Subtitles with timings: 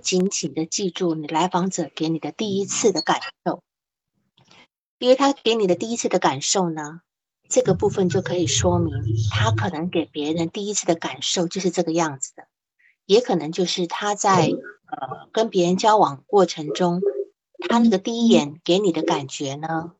[0.00, 3.62] 紧紧的记住你来访者给你的第一次的感受，
[4.98, 7.02] 因为他给你的第一次的感受呢，
[7.48, 8.94] 这个部分就可以说明
[9.30, 12.48] 他可能给别人第一次的感受就是这个样子的，
[13.06, 14.50] 也可能就是他在
[14.86, 17.00] 呃跟别人交往过程中，
[17.68, 19.92] 他那个第一眼给你的感觉呢，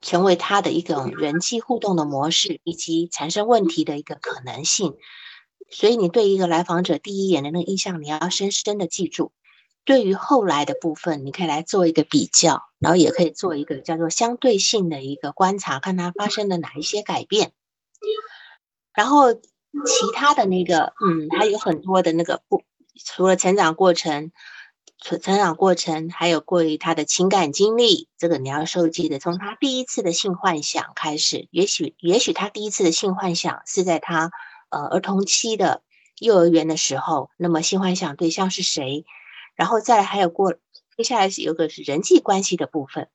[0.00, 4.96] 成为他的一种人际互动的模式以及产生问题的一个可能性。
[5.74, 9.32] 所以，你对一个来访者第一眼的那个印象，你要深深的记住。
[9.84, 17.50] 对于后来的部分，你可以来做一个比较，然后也可以做一个叫做相对性的一个观察，看他发生了哪一些改变。
[18.94, 19.42] 然后，其
[20.14, 22.62] 他的那个，嗯，还有很多的那个不，
[23.04, 24.30] 除了成长过程，
[25.02, 34.30] 成成长过程，还有关于他的情感经历，这个你要收集的，从他第一次的性幻想开始，也许，也许他第一次的性幻想是在他。
[34.74, 35.82] 呃，儿童期的
[36.18, 39.04] 幼儿园的时候，那么性幻想对象是谁？
[39.54, 40.54] 然后再来还有过，
[40.96, 43.08] 接下来是有个是人际关系的部分。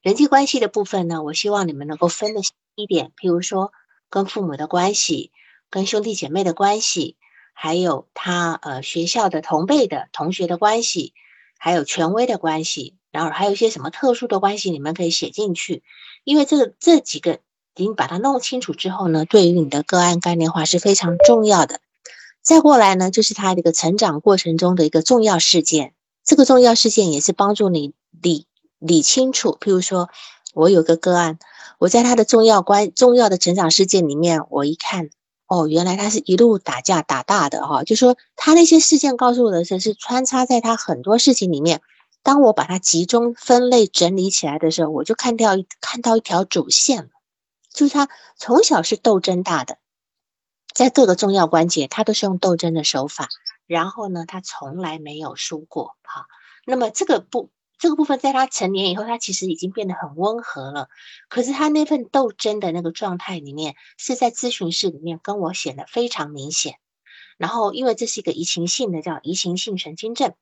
[0.00, 2.40] 人际关系的部分呢，我希望你们能够分的
[2.76, 3.74] 一点，譬如说
[4.08, 5.32] 跟父母的关系、
[5.68, 7.18] 跟兄弟姐妹的关系，
[7.52, 11.12] 还有他呃学校的同辈的同学的关系，
[11.58, 15.82] 还有权威的关系，然后还有一些什么特殊的关系，你们可以写进去，
[16.24, 17.40] 因为这个这几个。
[17.76, 21.80] 你把它弄清楚之后呢，对于你的个案概念化是非常重要的。
[22.42, 25.94] 再过来呢，就是他这个成长过程中的一个重要事件。
[26.24, 28.46] 这个重要事件也是帮助你理
[28.78, 29.56] 理清楚。
[29.60, 30.08] 譬如说，
[30.54, 31.38] 我有个个案，
[31.78, 35.10] 我在他的重要关重要的成长事件里面，我一看，
[35.46, 37.84] 哦，原来他是一路打架打大的哈。
[37.84, 41.80] 就说他那些事件告诉我的是，是穿插在他很多事情里面。
[42.22, 47.08] 当我把它集中分类整理起来的时候，我就看到看到一条主线了。
[47.72, 49.78] 就是他从小是斗争大的，
[50.74, 53.28] 在各个重要关节，他都是用斗争的手法。
[53.66, 55.96] 然后呢，他从来没有输过。
[56.02, 56.26] 哈，
[56.66, 60.88] 那么这个部这个部分，在他成年以后，他其实已经变得很温和了。
[61.28, 66.74] 可是他那份斗争的那个状态里面，是在咨询室里面跟我显得非常明显。
[67.38, 70.34] 然后，因为这是一个移情性的，叫移情性神经症。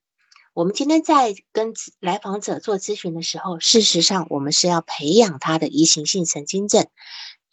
[0.54, 6.86] 我们今天在跟来访者做咨询的时候，事实上我们是要培养他的移行性神经症。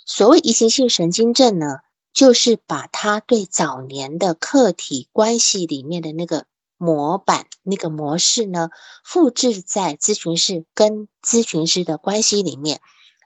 [0.06, 1.80] 所谓移行性神经症呢，
[2.14, 6.46] 就是把他对早年的客体关系里面的那个
[6.78, 8.70] 模板、那个模式呢，
[9.04, 12.82] 复制在咨询室跟咨询师的关系里面。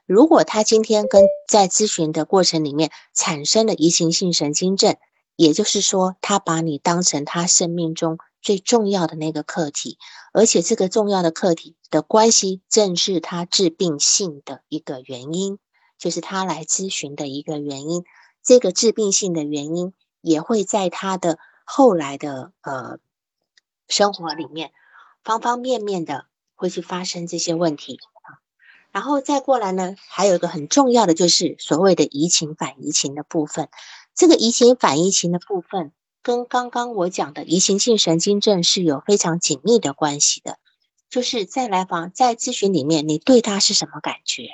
[0.06, 4.96] 如果他今天跟在咨询的过程里面产生了移行性神经症，
[5.36, 8.18] 也就是说，他把你当成他生命中。
[8.42, 9.98] 最重要的那个课题，
[10.32, 15.58] 而且这个重要的课题的关系，正是他致病性的一个原因，
[15.98, 18.04] 就是他来咨询的一个原因。
[18.42, 19.92] 这个致病性的原因，
[20.22, 22.98] 也会在他的后来的呃
[23.86, 24.72] 生活里面，
[25.22, 26.24] 方方面面的
[26.54, 28.40] 会去发生这些问题啊。
[28.90, 33.68] 然后再过来呢，还有一个很重要的，就是所谓的移情反移情的部分。
[34.14, 35.92] 这个移情反移情的部分。
[36.22, 40.58] 跟刚刚我讲的移行性神经症是有非常紧密的关系的，
[41.08, 44.48] 就是在来访在咨询里面，你对他是什么感觉？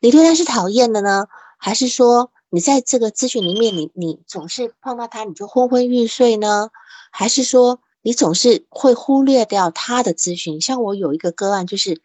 [0.00, 1.26] 你对他是讨厌的呢，
[1.58, 6.70] 还是说你在这个咨询里面，你你总是碰到他你就昏昏欲睡呢？
[7.10, 10.60] 还是说你总是会忽略掉他的咨询？
[10.60, 12.00] 像我有一个个案，就是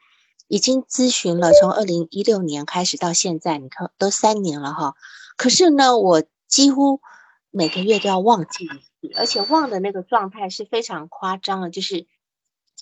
[0.50, 4.96] 已经咨询了，从二零一六年开始到现在，你看都三年了哈，
[5.38, 7.00] 可是呢，我几乎
[7.52, 8.70] 每个月都要忘记。
[9.16, 12.08] 而且忘的那个状态是非常夸张的，就是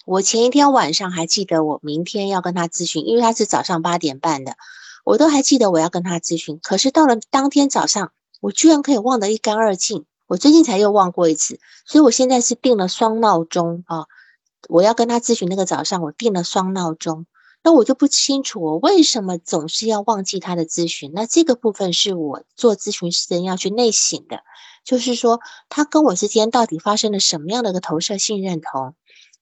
[0.05, 4.55] 我前一天晚上还记得我明天要跟他咨询，因为他是早上八点半的，
[5.03, 6.59] 我都还记得我要跟他咨询。
[6.61, 8.11] 可是到了当天早上，
[8.41, 10.05] 我居然可以忘得一干二净。
[10.27, 14.05] 我最近才又忘过一次，所以我现在是定了双闹钟啊，
[14.69, 17.27] 我要跟他咨询那个早上，我定了双闹钟。
[17.65, 21.11] 那我就不清楚我为什么总是要忘记他的咨询。
[21.15, 24.41] 那这个部分是我做咨询师人要去内省的。
[24.83, 28.93] 就是说，他跟我之间到底发生了什么样的一个投射性认同？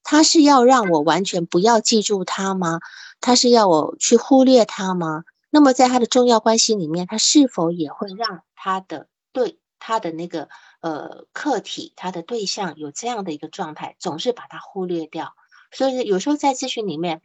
[0.03, 2.79] 他是要让我完全不要记住他吗？
[3.19, 5.25] 他是要我去忽略他吗？
[5.49, 10.47] 那么在他的重要关系里面，他是否也会让他的对他的那个
[10.79, 15.33] 呃客体、他的对象有这样的一个状态，总是把他忽略掉？
[15.73, 17.21] 所以有时候在咨询里面，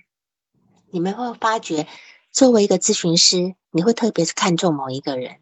[0.91, 1.87] 你们会发觉，
[2.33, 5.37] 作为一个咨询师，你会特别看重某一个人。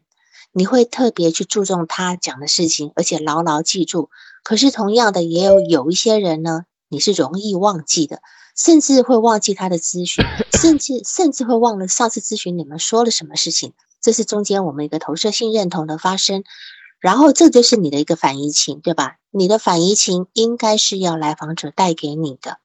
[0.51, 4.09] 你会特别去注重他讲的事情，而且牢牢记住。
[4.43, 8.21] 可是同样的，也有有一些人呢，你是容易忘记的，
[8.55, 10.25] 甚至会忘记他的咨询，
[10.59, 13.73] 甚至甚至会忘了上次咨询你们说了什么事情。
[14.01, 16.43] 这是中间我们一个投射性认同的发生。
[16.99, 19.17] 然后这就是你的一个反移情，对吧？
[19.29, 22.57] 你的反移情应该是要来访者带给你的。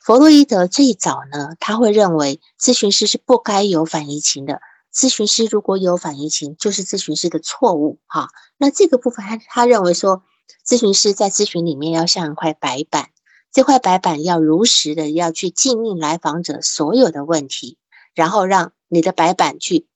[0.00, 4.60] 弗洛伊德最早呢，他会认为咨询师是不该有反移情的。
[4.92, 8.00] 咨询师如果有反移情，就是咨询师的错误。
[8.06, 10.22] 哈，那这个部分他他认为说，
[10.66, 13.10] 咨询师在咨询里面要像一块白板，
[13.52, 17.78] 这块白板要如实的要去记录来访者所有的问题，
[18.14, 19.86] 然后让你的白板去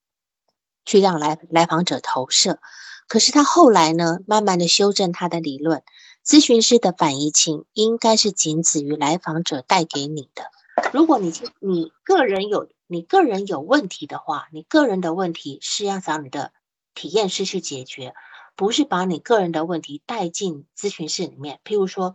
[0.84, 2.60] 去让来来访者投射。
[3.08, 5.82] 可是他后来呢，慢慢的修正他的理论。
[6.24, 10.44] 咨询师的反移情应该是仅止于来访者带给你的。
[10.92, 16.52] 如果你你个人有你个人有问题的话，你个人的问题是要找你的
[16.94, 18.14] 体验师去解决，
[18.54, 21.58] 不是把你个人的问题带进咨询室里面。
[21.64, 22.14] 譬如说，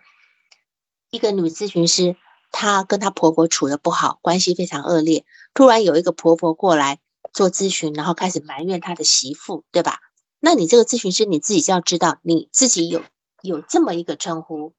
[1.10, 2.16] 一个女咨询师，
[2.52, 7.00] 她跟她婆婆处的不好，关系非常恶劣，突然有一个婆婆过来
[7.34, 10.00] 做咨询，然后开始埋怨她的媳妇，对吧？
[10.40, 13.04] 那你这个咨询师你自己就要知道，你自己有。
[13.42, 14.74] 有这么一个称呼，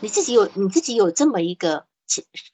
[0.00, 1.86] 你自己有你自己有这么一个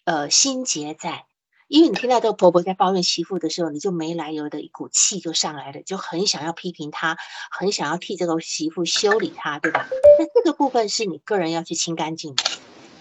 [0.04, 1.26] 呃心结在，
[1.68, 7.16] 因为你听到这个婆婆在抱怨媳妇的时候，你就没来由的一股气就上来了，就很想要批评她，
[7.50, 9.88] 很想要替这个媳妇修理她，对吧？
[10.18, 12.42] 那这个部分是你个人要去清干净的。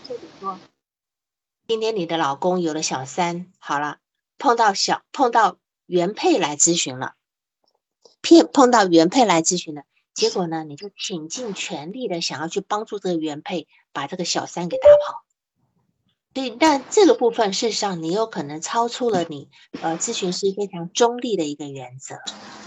[0.08, 0.60] 就比如说，
[1.68, 3.98] 今天你的老公有了小三，好了，
[4.38, 7.16] 碰到小碰到原配来咨询了，
[8.22, 9.84] 骗碰到原配来咨询了。
[10.14, 15.24] 结果呢，你就倾尽全力的想要去帮助这个原配把这个小三给打跑。
[16.32, 19.50] 对，但这个部分事实上你有可能超出了你
[19.82, 22.16] 呃咨询师非常中立的一个原则，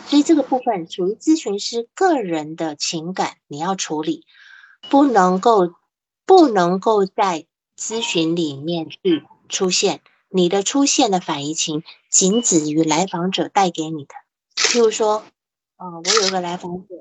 [0.06, 4.26] 所以这个部分属于咨询师个人的情感你要处理，
[4.90, 5.74] 不能够
[6.26, 7.46] 不能够在
[7.78, 8.98] 咨询里面去
[9.48, 10.00] 出现。
[10.28, 14.14] 你的出现的反移情仅止于来访者带给你的，
[14.56, 15.22] 譬如说，
[15.76, 16.94] 呃，我有一个来访者。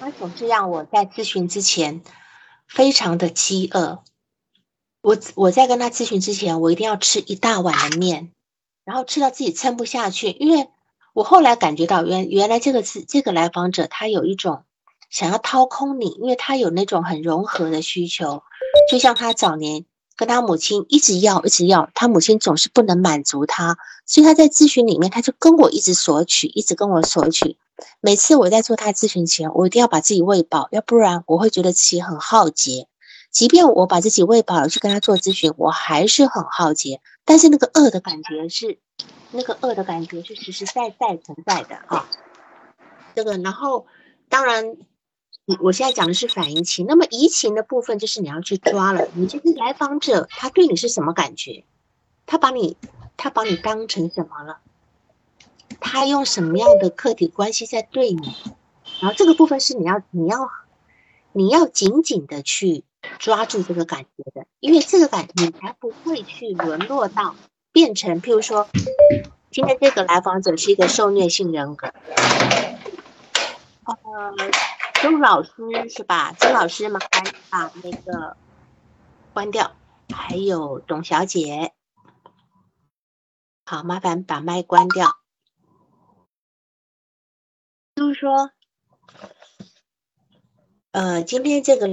[0.00, 2.02] 他总是让我在咨询之前
[2.66, 3.98] 非常的饥饿。
[5.00, 8.32] 我我在跟他咨询之前，我一定要吃一大碗的面，
[8.84, 10.30] 然后吃到自己撑不下去。
[10.30, 10.68] 因为
[11.12, 14.64] 我后来感觉到，原原来这个是这个来访者，他有一种
[15.08, 18.42] 想要掏空你，因为他有那种很融合的需求。
[18.90, 19.84] 就像他早年
[20.16, 27.56] 跟他母亲一直要一直要，他母亲总是不能满足他，所以他在咨询里面，他就跟我一直索取，一直跟我索取。
[28.00, 32.88] 每次我在做他咨询前，我一定要把自己喂饱，要不然我会觉得自己很耗竭。
[33.30, 37.00] 即便我把自己喂饱了去跟他做咨询，我还是很耗竭。
[37.24, 38.78] 但是那个饿的感觉是，
[39.32, 42.08] 那个饿的感觉是实实在在存在的啊。
[43.14, 43.86] 这个，然后
[44.28, 44.76] 当然，
[45.60, 46.86] 我现在讲的是反移情。
[46.86, 51.64] 那么移情的部分就是你要去抓了，你就是来访者他对你是什么感觉？
[52.24, 52.76] 他把你
[53.16, 54.58] 他把你当成什么了？
[55.80, 58.36] 他用什么样的客体关系在对你？
[59.00, 60.50] 然后这个部分是你要你要
[61.32, 62.84] 你要紧紧的去
[63.18, 67.36] 抓住这个感觉的，因为这个感你才不会去沦落到
[67.70, 68.66] 变成，譬如说，
[69.52, 71.92] 今天这个来访者是一个受虐性人格，
[73.84, 73.94] 呃，
[75.00, 75.52] 周老师
[75.90, 76.32] 是吧？
[76.32, 78.36] 周老师麻烦把那个
[79.32, 79.76] 关掉，
[80.12, 81.72] 还有董小姐，
[83.64, 85.18] 好，麻烦把麦关掉。
[88.08, 88.50] 就说，
[90.92, 91.88] 呃，今天这个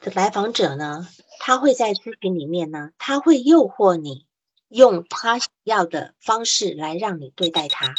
[0.00, 1.06] 的来访者呢，
[1.40, 4.26] 他会在咨询里面呢，他会诱惑你
[4.68, 7.94] 用他要的方式来让你对待他。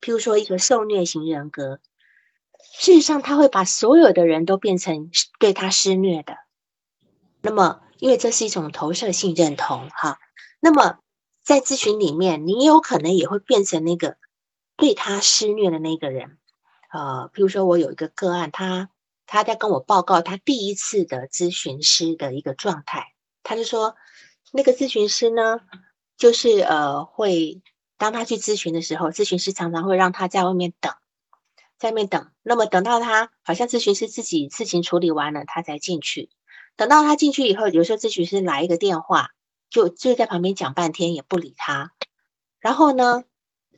[0.00, 1.78] 譬如说，一个受虐型人格，
[2.72, 6.38] 事实上他会把所有的人都变成对他施虐的。
[7.40, 10.18] 那么，因为这是一种投射性认同，哈。
[10.58, 10.98] 那么，
[11.44, 14.16] 在咨询里面，你有可能也会变成那个
[14.76, 16.36] 对他施虐的那个人。
[16.94, 18.88] 呃，比如说我有一个个案，他
[19.26, 23.96] 他在跟我报告他第一次的咨询师的一个状态，他就说
[24.52, 25.58] 那个咨询师呢，
[26.16, 27.62] 就是呃会
[27.98, 30.94] 当他去咨询的时候，咨询师常常会让他在外面等，
[31.78, 36.30] 在外面等，那么等到他好像咨询师自己事情处理完了，他才进去。
[36.76, 39.30] 等到他进去以后，有时候咨询师来一个电话，
[39.68, 41.90] 就就在旁边讲半天也不理他，
[42.60, 43.24] 然后呢，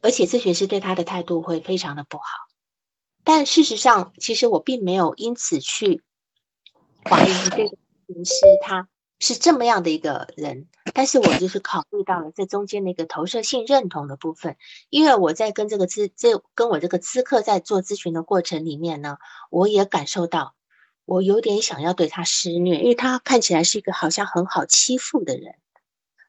[0.03, 2.25] 而且咨询师对他的态度会非常的不好。
[3.29, 6.05] 但事实上，其实我并没有因此去
[7.03, 7.75] 怀疑这个咨
[8.07, 8.87] 询师他
[9.19, 10.69] 是这么样的一个人。
[10.95, 14.57] 但是我就是考虑到了这中间的一个投射性认同的部分，
[14.91, 19.19] 因为我在跟这个咨这跟我这个咨客在做咨询的过程里面呢，
[19.51, 20.55] 我也感受到
[21.05, 25.57] 我有点想要对他施虐，因为他看起来是一个好像很好欺负的人，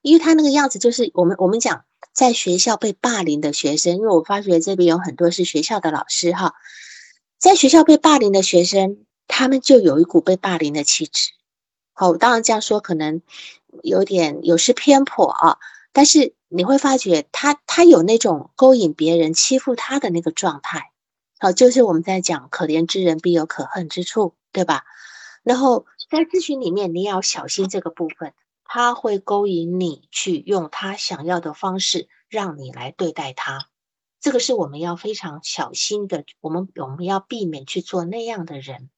[0.02, 6.56] 因为他那个样子就是我们我们讲在学校被霸凌的学生，因为我发觉这边有很多是学校的老师哈。
[7.38, 11.32] 在学校被霸凌的学生，他们就有一股被霸凌的气质。
[11.94, 13.22] 好，我当然这样说可能
[13.84, 15.58] 有点有失偏颇啊，
[15.92, 20.92] 但是你会发觉他他有那种勾引别人、欺负他的那个状态。
[21.40, 24.84] 好，就是我们在讲可怜之人必有可恨之处，对吧？
[25.44, 28.34] 然后在咨询里面，你要小心这个部分，
[28.66, 33.68] 他会勾引你去用他想要的方式让你来对待他。
[34.20, 38.90] 这个是我们要非常小心的，我们我们要避免去做那样的人。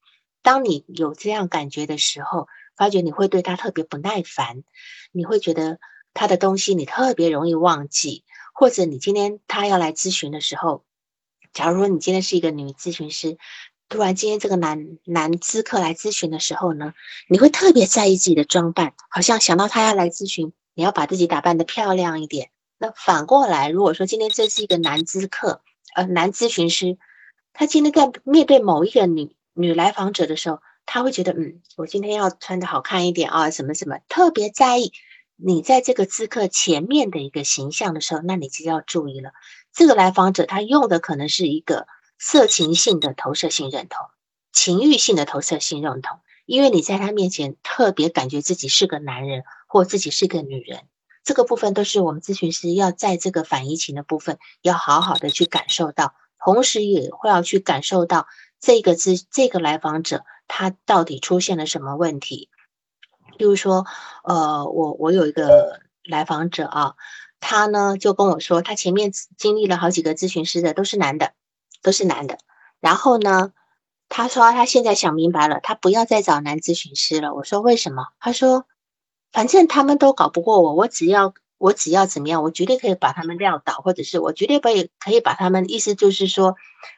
[0.42, 2.48] 当你有这样感觉的时候，
[2.78, 4.64] 发觉你会对他特别不耐烦，
[5.12, 5.80] 你会觉得
[6.14, 8.24] 他的东西你特别容易忘记，
[8.54, 10.86] 或者你今天他要来咨询的时候。
[11.52, 13.38] 假如说你今天是一个女咨询师，
[13.90, 16.94] 突然今天这个男男咨客来咨询的时候呢，
[17.28, 22.52] 你会特别在意自己的装扮，好像想到他要来咨询，你要把自己打扮的漂亮一点。
[22.82, 25.62] 那反过来，如果说今天这是一个男咨客，
[25.94, 26.98] 呃，男咨询师，
[27.52, 34.94] 他今天在面对某一个女女来访者的时候，他会觉得，嗯，我今天要穿的好看一点啊，什么什么，特别在意
[35.36, 39.32] 你在这个咨客前面的一个形象的时候，那你就要注意了。
[39.74, 41.86] 这个来访者他用的可能是一个
[42.18, 44.08] 色情性的投射性认同，
[44.54, 50.84] 情欲性的投射性认同，因为你在他面前特别感觉自己是个男人或自己是个女人，
[51.24, 58.28] 这个部分都是我们咨询师要在这个反移情的部分要好好的去感受到，同时也会要去感受到
[58.60, 62.50] 这个咨这个来访者他到底出现了什么问题，
[63.38, 63.86] 比如说，
[64.24, 66.96] 呃，我我有一个来访者啊。
[67.42, 71.32] 他呢就跟我说，他前面经历了好几个咨询师的都是男的，
[71.82, 72.38] 都是男的。
[72.82, 73.54] 然后呢，
[74.10, 77.34] 他说他现在想明白了，他不要再找男咨询师了。
[77.34, 78.08] 我说为什么？
[78.20, 78.66] 他说
[79.32, 86.56] 反正他们都搞不过我，我只要我只要怎么样，我绝对可以把他们撂倒，或者是我绝对可以可以把他们，意思就是说，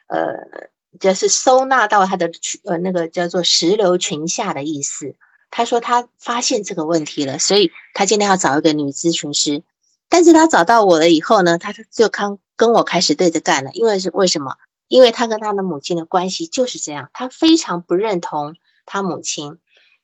[0.08, 5.14] 呃，就是收纳到他的群呃那个叫做石榴裙下的意思。
[5.50, 9.62] 他说他发现这个问题了，所以他今天要找一个女咨询师。
[10.08, 13.70] 但是他找到我了以后呢，他就康跟我开始对着干了。
[13.72, 14.56] 因为是为什么？
[14.88, 19.58] 因为他跟他的母亲的关系就是这样，他非常不认同他母亲，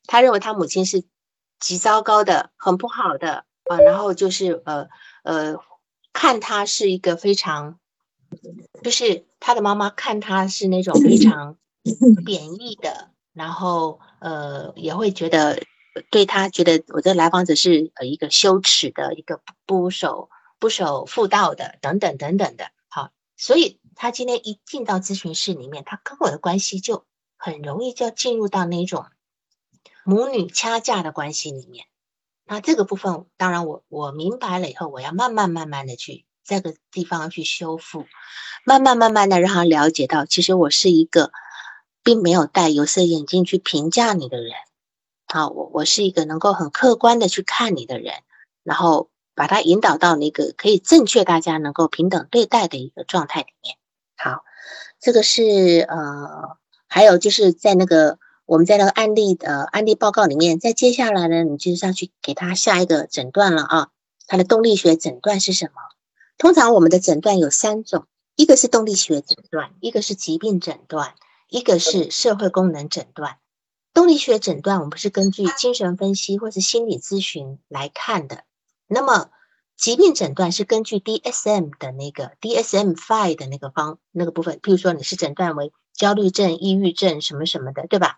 [0.05, 1.03] 他认为他母亲是
[1.59, 3.77] 极糟糕的、很不好的啊。
[3.77, 4.87] 然后就是呃
[5.23, 5.55] 呃，
[6.13, 7.79] 看他是一个非常，
[8.83, 11.57] 就是他的妈妈看他是那种非常
[12.25, 15.61] 贬义的，然后呃也会觉得。
[16.11, 29.07] 对他觉得我这来访者是呃一个羞耻的一个不守不守妇道的等等等等的，好，所以他今天一进到咨询室里面，他跟我的关系就很容易就进入到那种
[30.09, 31.85] 母女掐架的关系里面。
[32.43, 38.07] 那这个部分当然我我明白了以后，我要慢慢慢慢的去这个地方去修复，
[38.65, 41.31] 慢慢慢慢的让他了解到，其实我是一个
[42.01, 44.53] 并没有戴有色眼镜去评价你的人。
[45.27, 48.15] 好，我我是一个能够很客观的去看你的人，
[48.63, 53.77] 然后把他引导到那个可以正确大家能够平等对待的一个状态里面。
[54.17, 54.43] 好，
[54.99, 58.17] 这个是呃，还有就是在那个
[58.49, 63.89] 我们在那个案例的案例报告里面，在接下来呢，你就是上去给他下一个诊断了啊。
[64.25, 65.73] 他的动力学诊断是什么？
[66.39, 71.13] 通常我们的诊断有三种，一个是动力学诊断，一个是疾病诊断，
[71.47, 73.37] 一个是社会功能诊断。
[73.93, 78.45] 动力学诊断，我们是根据精神分析或是心理咨询来看的。
[78.87, 79.29] 那么，
[79.77, 84.57] 疾病诊断是根据 DSM 的那个 DSM five 的那个方那个部分。
[84.63, 88.17] 譬如说，你是诊断为焦虑症、抑郁症什么什么的，对吧？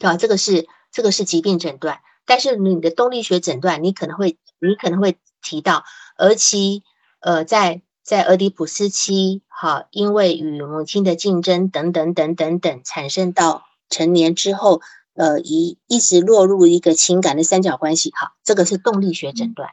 [0.00, 2.00] 啊，这个是这个是疾病诊断。
[2.26, 5.84] 但是你的动力学诊断，你可能会你可能会提到
[6.16, 6.82] 儿期，
[7.20, 13.64] 呃，在在俄狄浦斯期，哈，因为与母亲的竞争等等等等等，产生到。
[13.90, 14.82] 成年之后，
[15.14, 19.70] 呃，一一直落入一个情感的三角关系，哈，这个是动力学诊断。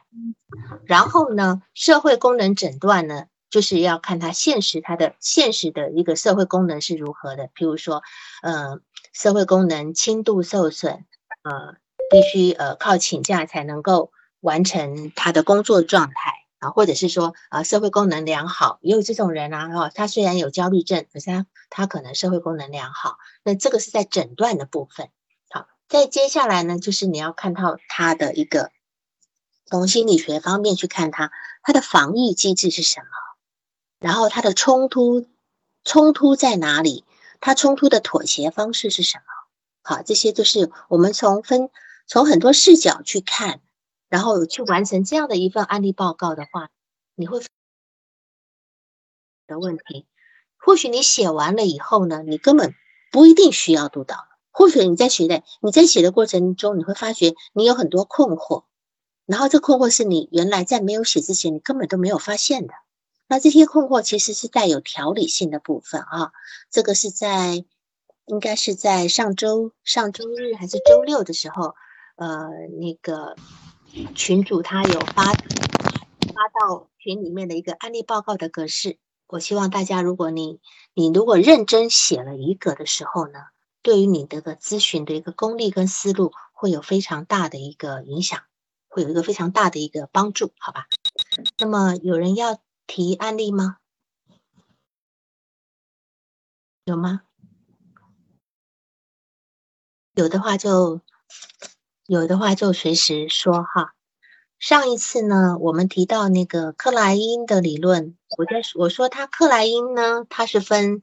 [0.86, 7.44] 然后呢，社会功能诊断呢，就是要看他现实他的现实的一个社会功能是如何的。
[7.54, 8.02] 譬如说，
[8.42, 8.80] 呃，
[9.12, 11.04] 社会功能轻度受损，
[11.42, 11.76] 呃，
[12.10, 14.10] 必须呃靠请假才能够
[14.40, 16.14] 完成他的工作状态。
[16.58, 23.18] 啊，或者是说啊，社会功能良好，也有这种人啊，哦，他虽然有焦虑症，可是他他可能社会功能良好。
[23.44, 25.10] 那这个是在诊断的部分。
[25.50, 28.70] 好，再接下来呢，就是你要看到他的一个
[29.66, 31.30] 从心理学方面去看他，
[31.62, 33.06] 他的防御机制是什么，
[33.98, 35.26] 然后他的冲突
[35.84, 37.04] 冲突在哪里，
[37.40, 39.24] 他冲突的妥协方式是什么？
[39.82, 41.70] 好，这些都是我们从分
[42.06, 43.60] 从很多视角去看。
[44.08, 46.70] 然后去完成这样的一份案例报告的话，
[47.16, 47.40] 你会
[49.48, 50.06] 的问题
[50.56, 52.72] 或许你写完了以后呢，你根本
[53.10, 54.28] 不一定需要督导。
[54.52, 58.62] 或许你在写的你在写的过程中，你会发觉你有很多困惑，
[59.26, 62.74] 然后这困惑是你原来在没有写之前你根本都没有发现的。
[63.28, 66.30] 那这些困惑其实是带有条理性的部分啊，
[66.70, 67.64] 这个是在
[68.26, 71.74] 应该是在上周上周日还是周六的时候，
[72.14, 72.48] 呃，
[72.80, 73.34] 那个
[74.14, 78.98] 群主他有发发到群里面的一个案例报告的格式。
[79.26, 80.60] 我希望大家，如果你
[80.94, 83.40] 你如果认真写了一个的时候呢，
[83.82, 88.42] 对于你这个咨询的一个功力跟思路会有非常大的一个影响，
[88.86, 90.86] 会有一个非常大的一个帮助，好吧？
[91.58, 92.60] 那么有人要？
[92.86, 93.78] 提案例吗？
[96.84, 97.22] 有吗？
[100.14, 101.00] 有的话就
[102.06, 103.92] 有的话就随时说哈。
[104.58, 111.02] 上一次呢，我们提到那个克莱因的理论，我在我说他克莱因呢，它是分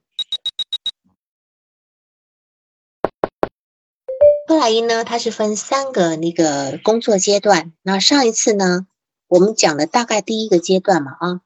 [4.48, 7.74] 克莱因呢，它是分三个那个工作阶段。
[7.84, 8.88] 那上一次呢，
[9.28, 11.42] 我们讲了大概第一个阶段嘛啊。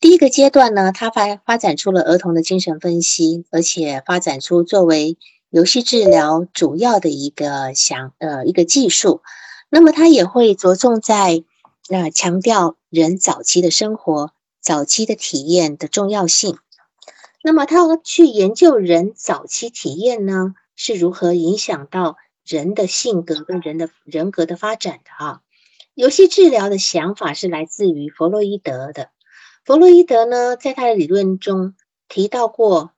[0.00, 5.18] 第一个阶段呢，他发发展出了儿童的精神分析，而且发展出作为
[5.50, 9.20] 游戏治疗主要的一个想呃一个技术。
[9.68, 11.44] 那么他也会着重在
[11.90, 16.56] 呃强调人早期的生活、早期的体验的重要性。
[17.42, 22.16] 那么他去研究人早期体验呢是如何影响到
[22.46, 25.40] 人的性格跟人的人格的发展的啊？
[25.92, 29.10] 游戏治疗的想法是来自于弗洛伊德的。
[29.70, 31.76] 弗洛伊德呢，在他的理论中
[32.08, 32.90] 提到过，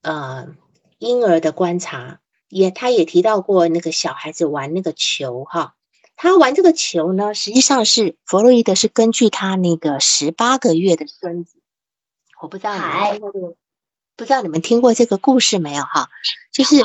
[0.00, 0.56] 呃，
[0.96, 5.74] 婴儿的观察，也他也提到过那个小孩子玩那个球，哈，
[6.16, 11.58] 他玩这个球呢，实际上是弗洛伊德是根据他那个十八个月的孙子，
[12.40, 13.56] 我不知道你们听过这个，
[14.16, 15.82] 不知道你们听过这个故事没有？
[15.82, 16.08] 哈，
[16.50, 16.76] 就是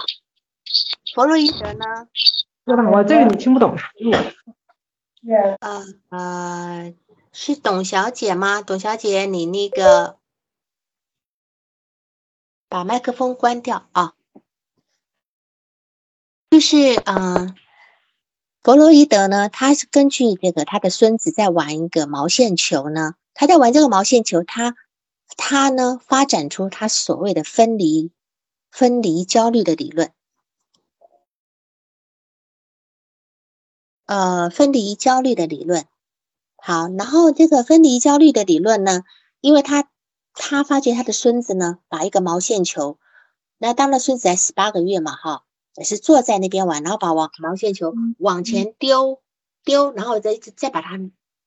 [1.16, 1.86] 弗洛伊德呢，
[2.92, 3.74] 我这个你听不懂，
[5.62, 6.94] 呃呃。
[7.42, 8.62] 是董小姐吗？
[8.62, 10.20] 董小姐，你那个
[12.68, 14.14] 把麦克风关掉啊。
[16.50, 17.56] 就是嗯，
[18.62, 24.76] 弗洛伊德呢，他是根据这个他的孙子在玩一个毛线球呢，他在玩这个毛线球，他
[25.38, 28.12] 他呢发展出他所谓的分离
[28.70, 30.12] 分离焦虑的理论，
[34.08, 35.88] 呃，分离焦虑的理论。
[36.62, 39.04] 好，然后这个分离焦虑的理论呢，
[39.42, 39.90] 因为他
[40.34, 42.98] 他发觉他的孙子呢，把一个毛线球，
[43.58, 45.44] 那当了孙子才十八个月嘛，哈，
[45.76, 49.22] 也是坐在那边玩，然后把毛毛线球往前丢
[49.64, 51.00] 丢，然后再再把它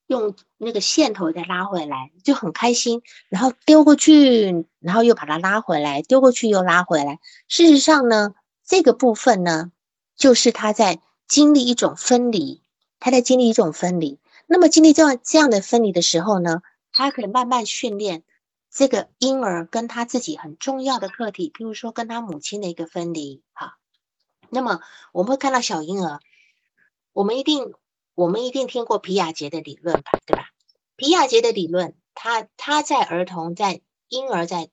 [0.06, 7.20] 用那个线头再拉回来，就很开心，然后丢过去，然后又把它拉回来，丢过去又拉回来。
[7.48, 8.34] 事实上呢，
[8.66, 9.72] 这个部分呢，
[10.16, 12.62] 就是他在经历一种分离，
[12.98, 14.18] 他在经历一种分离。
[14.52, 16.60] 那么经历这样这样的分离的时候呢，
[16.92, 18.22] 他可以慢慢训练
[18.70, 23.78] 这个婴儿跟他自己很重要的课题，譬如说跟他母亲的一个分离，哈。
[24.50, 26.20] 那么我们会看到小婴儿，
[27.14, 27.72] 我们一定
[28.14, 30.50] 我们一定听过皮亚杰的理论吧，对吧？
[30.96, 34.68] 皮亚杰的理论，他他在儿童在婴儿在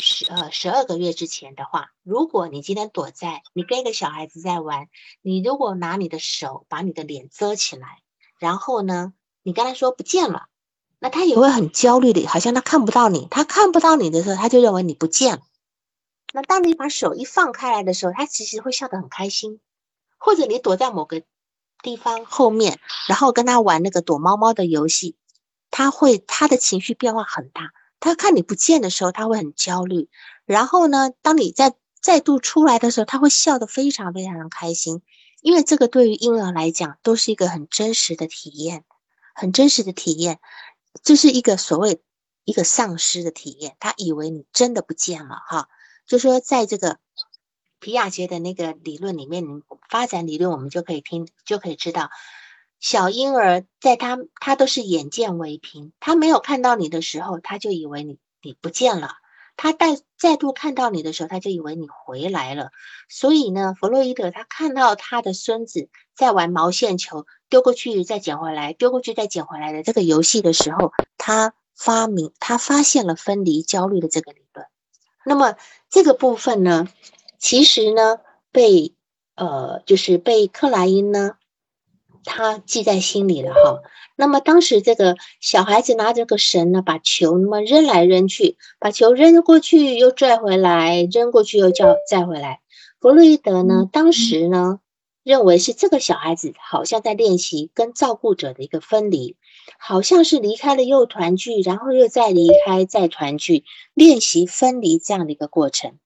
[0.00, 4.88] 十呃十二个月之前的话，如果你今天躲在你跟一个小孩子在玩，
[5.22, 7.98] 你如果拿你的手把你的脸遮起来，
[8.38, 9.12] 然后呢？
[9.44, 10.46] 你跟他说不见了，
[10.98, 13.28] 那他也会很焦虑的，好像他看不到你。
[13.30, 15.42] 他看不到你的时候，他就认为你不见了。
[16.32, 19.60] 那当你把手一放开来的时候，他其实会笑得很开心。
[20.16, 21.22] 或者你躲在某个
[21.82, 25.14] 地方后面，然后跟他玩那个躲猫猫的游戏，
[25.70, 27.72] 他会他的情绪变化很大。
[28.00, 30.08] 他看你不见的时候，他会很焦虑。
[30.46, 35.02] 然后呢，当你再再度出来的时候，他会笑得非常非常的开心，
[35.42, 38.84] 因为这个对于婴儿来讲都是一个很真实的体验。
[39.34, 40.40] 很真实的体验，
[41.02, 42.00] 就是一个所谓
[42.44, 43.76] 一个丧失的体验。
[43.80, 45.68] 他以为你真的不见了，哈，
[46.06, 46.98] 就说在这个
[47.80, 49.44] 皮亚杰的那个理论里面，
[49.90, 52.10] 发展理论我们就可以听，就可以知道，
[52.80, 59.16] 小婴儿在他他都是眼见为凭，他没有看到你的时候，他就以为你你不见了。
[59.56, 62.70] 他再再度看到你的时候，他就以为你回来了。
[63.08, 74.66] 所以呢，弗洛伊德他看到他的孙子在玩毛线球，丢过去再捡回来，丢过去再捡回来的这个游戏的时候，他发明他发现了分离焦虑的这个理论。
[75.24, 75.56] 那么
[75.90, 76.88] 这个部分呢，
[77.38, 78.18] 其实呢
[78.52, 78.94] 被
[79.34, 81.32] 呃就是被克莱因呢
[82.24, 83.82] 他记在心里了哈。
[84.16, 92.60] 那么当时这个小孩子拿着个绳呢，把球那么扔来扔去，把球扔过去又拽回来，扔过去又叫再回来。
[93.00, 94.78] 弗洛伊德呢，当时呢
[95.24, 99.36] 认为是这个小孩子好像在练习跟照顾者的一个分离，
[99.78, 105.98] 好像是离开了又团聚，然后又再离开再团聚，练习分离这样的一个过程。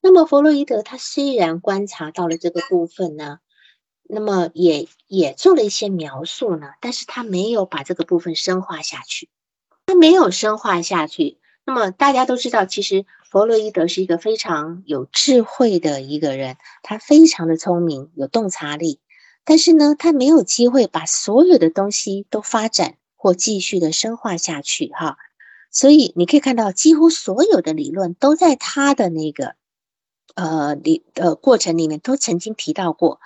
[0.00, 3.40] 那么弗洛伊德他虽然观察到了这个部分呢。
[4.12, 9.28] 那么也也做了一些描述呢，但是他没有把这个部分深化下去，
[9.86, 11.38] 他没有深化下去。
[11.70, 18.98] 那么大家都知道，其实弗洛伊德是一个非常有智慧的一个人，他非常的聪明，有洞察力，
[19.44, 25.16] 但是呢，他没有机会把所有的东西都发展或继续的深化下去，哈。
[25.70, 29.54] 所以你可以看到，几乎所有的理论都在他的那个
[30.34, 33.20] 呃理呃过程里面都曾经提到过。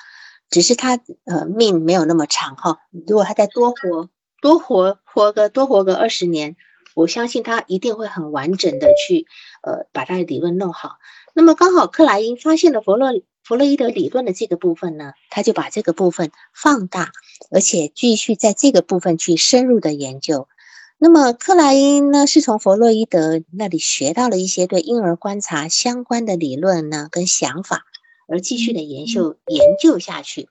[0.51, 4.11] 只是他呃命没有那么长哈，如果他再多活
[4.43, 6.57] 多活活个多活个二十年，
[6.95, 9.27] 我相信他一定会很完整的去
[9.63, 10.97] 呃把他的理论弄好。
[11.35, 17.13] 那么刚好克莱因发现了弗洛弗洛伊德理论的这个部分呢，他就把这个部分放大，
[17.51, 20.49] 而且继续在这个部分去深入的研究。
[20.97, 27.85] 那么克莱因呢是从弗洛伊德那里学到了一些对婴儿观察相关的理论呢跟想法。
[28.27, 30.49] 而继续的研究研究下去，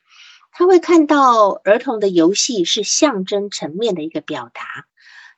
[0.51, 4.85] 他会看到儿童的游戏是象征层面的一个表达，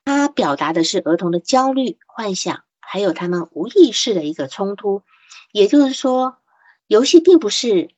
[0.06, 5.02] 它表达的是儿童的焦虑、幻想，还有他们无意识的一个冲突。
[5.52, 6.38] 也就是说，
[6.88, 7.90] 游戏并不是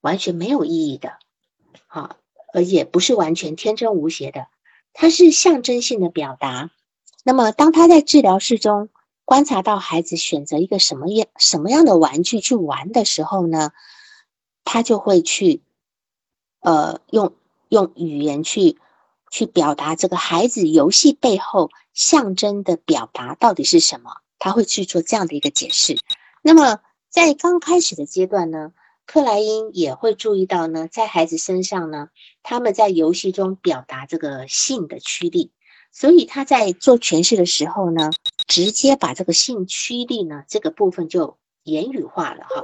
[0.00, 1.18] 完全没有意义的，
[1.86, 2.16] 好，
[2.54, 4.46] 而也不是完全天真无邪的，
[4.94, 6.70] 它是象征性的表达。
[7.24, 8.88] 那么，当他在治疗室中。
[9.28, 13.72] 观察到孩子选择一个什么样什么样的玩具去玩的时候呢，
[14.62, 15.62] 他就会去，
[16.60, 17.34] 呃，用
[17.68, 18.78] 用语言去
[19.30, 25.98] 去表达这个孩子游戏背后象征的表达到底是什么，他会去做这样的一个解释。
[26.42, 28.72] 那么在刚开始的阶段呢，
[29.06, 32.08] 克莱因也会注意到呢，在孩子身上呢，
[32.42, 35.52] 他们在游戏中表达这个性的驱力。
[35.92, 38.10] 所以他在做诠释的时候呢，
[38.46, 42.60] 直接把这个性驱力呢这个部分就言语化了哈。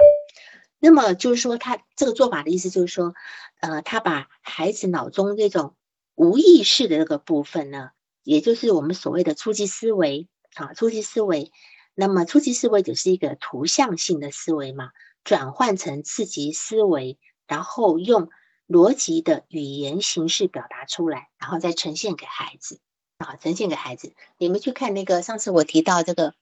[0.79, 3.15] 那么就是说，他这个做法的意思就是说，
[3.59, 5.73] 呃，他把孩子脑中这种
[6.15, 7.91] 无意识的这个部分呢，
[8.23, 11.51] 也就是我们所谓的初级思维啊，初级思维。
[11.95, 14.91] 那么初级思维就是一个图像性的思维嘛，
[15.23, 18.29] 转换成次级思维，然后用
[18.67, 22.79] 逻辑的语言形式表达出来，然后再呈现给孩子。
[23.17, 24.15] 啊，呈现给孩子。
[24.37, 26.33] 你们去看那个上次我提到这个，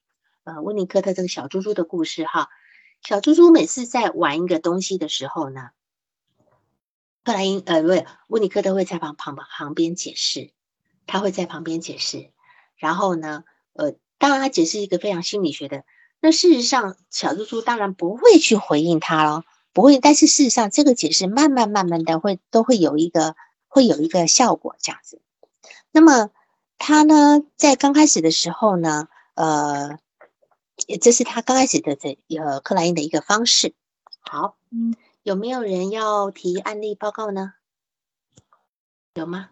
[0.45, 2.47] 呃，温尼科特这个小猪猪的故事哈。
[3.03, 5.69] 小猪猪每次在玩一个东西的时候呢，
[7.23, 10.51] 克莱因呃，不是温尼科特会在旁旁旁边解释，
[11.07, 12.31] 他会在旁边解释。
[12.77, 15.83] 然后呢，呃，当然他解释一个非常心理学的。
[16.19, 19.99] 那事实上，小猪猪当然不会去回应他咯，不会。
[19.99, 23.35] 但是事实上，这个解释慢慢慢慢的会都会有一个
[23.67, 25.21] 会有一个效果这样子。
[25.91, 26.29] 那么。
[26.83, 29.99] 他呢，在刚开始的时候呢，呃，
[30.99, 33.75] 这是他刚开始的这呃克莱因的一个方式。
[34.19, 37.53] 好，嗯，有没有人要提案例报告呢？
[39.13, 39.49] 有吗？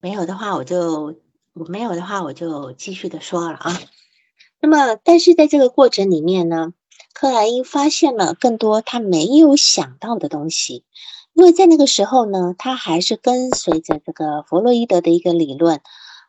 [0.00, 1.16] 没有的话，我就
[1.54, 3.72] 我没有的话，我就继续的说了啊。
[4.60, 6.74] 那么，但是在这个过程里面呢，
[7.14, 10.84] 克莱因发现了更多他没有想到的东西。
[11.32, 15.80] 因为在那个时候呢，他还是跟随着这个弗洛伊德的一个理论。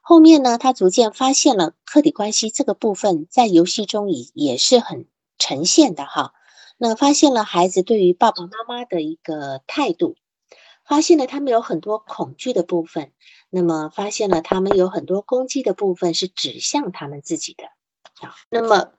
[0.09, 5.05] 后面呢，他逐渐发现了客体关系这个部分在游戏中也也是很
[5.37, 6.31] 呈现的哈。
[6.77, 10.15] 那发现了孩子对于爸爸妈妈的一个态度，
[10.85, 13.11] 发现了他们有很多恐惧的部分，
[13.49, 17.65] 那么发现了他们有很多攻击的部分是指向他们自己的。
[18.15, 18.93] 好，那么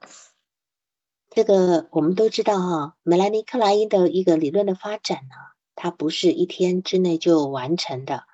[1.30, 5.36] 这个我们都知道哈，梅兰妮克莱因的一个理论的发展呢。
[5.74, 8.24] 它不是一天之内就完成的。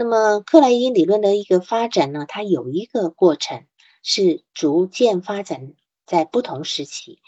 [0.00, 3.64] 那么克莱因理论的一个发展呢，它有一个过程，
[4.04, 5.72] 是逐渐发展
[6.06, 7.18] 在不同时期。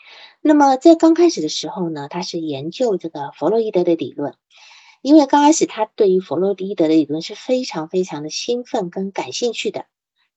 [0.40, 4.37] 那么在刚开始的时候呢，他是研究这个弗洛伊德的理论，
[5.02, 9.87] 因为刚开始他对于弗洛伊德的理论是非常非常的兴奋跟感兴趣的，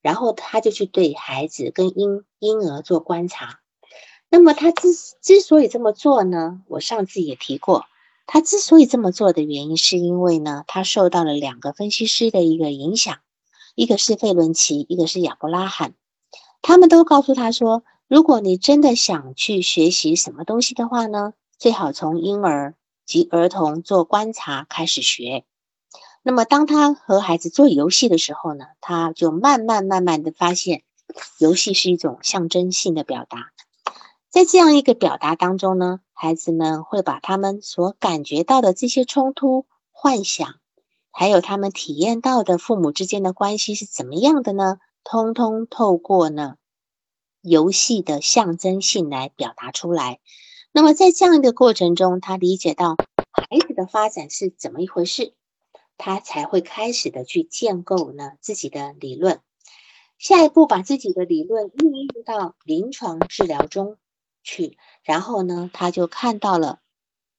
[0.02, 3.60] 然后他就去对孩子跟婴婴儿做观察。
[4.28, 4.88] 那么他之
[5.22, 7.84] 之所以这么做呢，我上次也提过。
[8.26, 13.18] 他之所以这么做的原因，是因为呢，他受到了两个分析师的一个影响，
[13.74, 15.94] 一个是费伦奇，一个是亚伯拉罕，
[16.62, 22.74] 他们都告诉他说，如果你真的想去学习什么东西的话呢，最好从婴儿
[23.06, 25.44] 及儿童做观察开始学。
[26.22, 30.82] 那么，当他和孩子做游戏的时候呢，他就慢慢慢慢的发现，
[31.38, 33.53] 游戏是一种象征性的表达。
[34.34, 40.56] 在这样一个表达当中呢，孩子们会把他们所感觉到的这些冲突、幻想，
[41.12, 44.78] 还有他们体验到的父母之间的关系是怎么样的呢？
[45.04, 46.56] 通通透过呢
[47.42, 50.18] 游戏的象征性来表达出来。
[50.72, 52.96] 那么在这样一个过程中，他理解到
[53.30, 55.32] 孩子的发展是怎么一回事。
[55.96, 59.38] 他才会开始的去建构呢自己的理论，
[60.18, 63.96] 下一步把自己的理论运用到临床治疗中
[64.44, 66.78] 去，然后呢，他就看到了，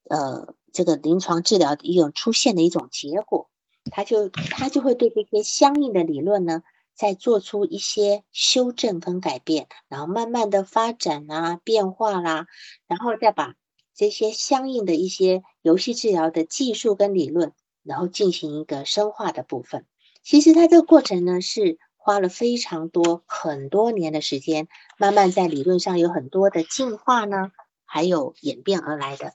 [0.09, 3.49] 呃，这个临床治疗的一种出现的一种结果，
[3.89, 6.63] 他就他就会对这些相应的理论呢，
[6.93, 12.47] 再做出一些修正跟改变，然后慢慢的发展啊变化啦，
[12.87, 13.55] 然后再把
[13.93, 17.53] 这些相应的一些游戏治疗的技术跟理论。
[17.87, 19.85] 然后进行一个深化的部分。
[20.23, 24.67] 其实它这个过程呢，是花了非常多很多年的时间，
[24.99, 27.51] 慢慢在理论上有很多的进化呢，
[27.83, 29.33] 还有演变而来的。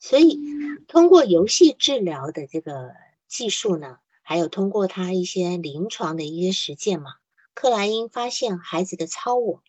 [0.00, 0.40] 所以
[0.86, 2.92] 通过游戏治疗的这个
[3.28, 7.10] 技术呢，还有通过他一些临床的一些实践嘛，
[7.52, 9.62] 克莱因发现孩子的超我。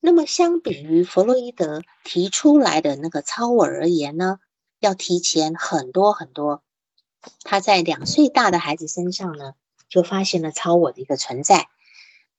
[0.00, 4.38] 那么相比于弗洛伊德提出来的那个超我而言呢，
[4.80, 6.62] 要提前很多很多。
[7.42, 9.52] 他在两岁大的孩子身上呢，
[9.90, 11.68] 就发现了超我的一个存在，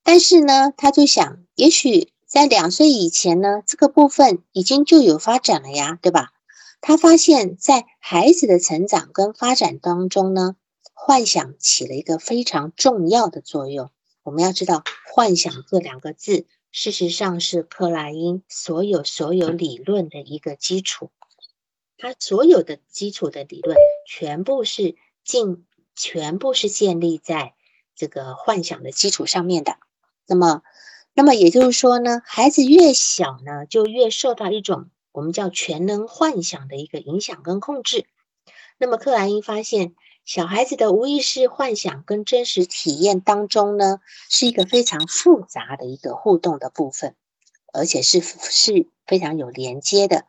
[0.05, 6.29] 但是呢，他就想，也许在两岁以前呢，这个部分已经就有发展了呀，对吧？
[6.79, 10.55] 他发现，在孩子的成长跟发展当中呢，
[10.93, 13.89] 幻想起了一个非常重要的作用。
[14.21, 21.09] 我们要知道，幻想这两个字，事实上是克莱因所有所有理论的一个基础。
[21.97, 23.75] 他所有的基础的理论，
[24.07, 25.65] 全部是建，
[25.95, 27.55] 全部是建立在
[27.95, 29.77] 这个幻想的基础上面的。
[30.27, 30.61] 那么，
[31.13, 38.05] 那么也就是说呢，孩子越小呢，就越受到一种我们叫全能幻想的一个影响跟控制。
[38.77, 47.15] 那么，克莱因发现，小孩子的无意识幻想跟真实体验当中呢，是一个非常复杂的一个互动的部分，
[47.71, 50.25] 而且是是非常有连接的。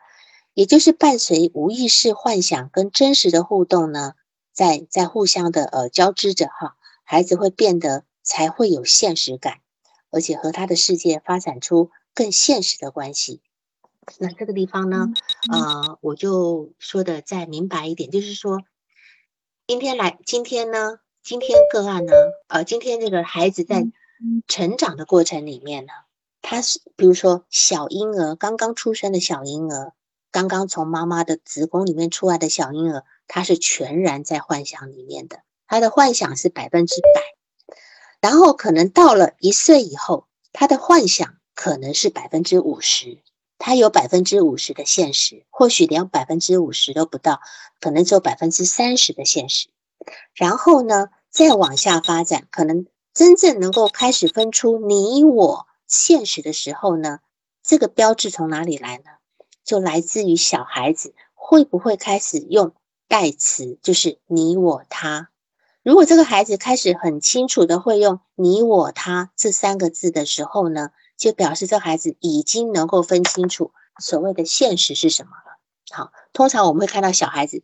[0.54, 4.12] 也就是伴随无意识幻想跟真实的互动呢，
[4.52, 9.58] 在在互相的呃交织着哈，孩子会变得才会有现实感，
[10.16, 13.42] 而且和他的世界发展出更现实的关系。
[14.16, 15.08] 那这个地方呢，
[15.52, 18.62] 呃，我就说的再明白一点，就是说，
[19.66, 22.12] 今天来今天呢，今天个案呢，
[22.48, 23.84] 呃，今天这个孩子在
[24.48, 25.92] 成长的过程里面呢，
[26.40, 29.92] 他是比如说小婴儿刚刚出生的小婴儿。
[30.32, 37.35] 刚刚从妈妈的子宫里面出来的小婴儿，他是全然在幻想里面的，他的幻想是百分之百。
[38.26, 43.22] 然后可能到了一岁以后，他的幻想可能是百分之五十，
[43.56, 47.38] 他有百分之五十的现实，或许连百分之五十都不到，
[47.80, 49.68] 可能只有百分之三十的现实。
[50.34, 57.20] 然后呢，再往下发展，可能真正能够开始分出你我现实的时候呢，
[57.62, 59.04] 这个标志从哪里来呢？
[59.64, 62.72] 就来自于小孩子会不会开始用
[63.06, 65.28] 代词，就是你我他。
[65.86, 73.70] 如果这个孩子开始很清楚的会用你我他这三个字的时候呢，就表示这孩子已经能够分清楚
[74.00, 75.94] 所谓的现实是什么了。
[75.96, 77.62] 好，通常我们会看到小孩子，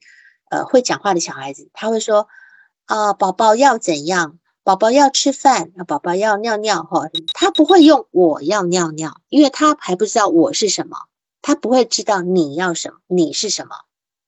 [0.51, 2.29] 呃，会讲话的小孩子，他会说
[2.85, 4.39] 啊，宝宝要怎样？
[4.63, 10.97] 宝宝要吃饭，宝宝要尿尿哈，他不会用我要尿尿，因为他还不知道我是什么。
[11.41, 13.75] 他不会知道你要什么，你是什么，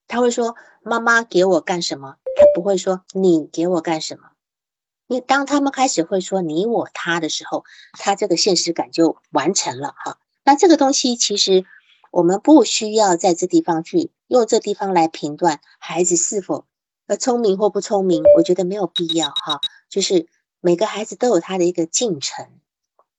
[0.09, 4.31] 他会说妈妈给我干什么，他不会说你给我干什么。
[5.07, 10.18] 因为当他们开始会说你我他的时候，他这个现实感就完成了哈。
[10.44, 11.64] 那这个东西其实
[12.11, 16.64] 我们不需要在这地方去用这地方来评断孩子是否
[17.07, 19.61] 呃聪明或不聪明，我觉得没有必要哈。
[19.90, 20.27] 就是
[20.61, 22.47] 每个孩子都有他的一个进程。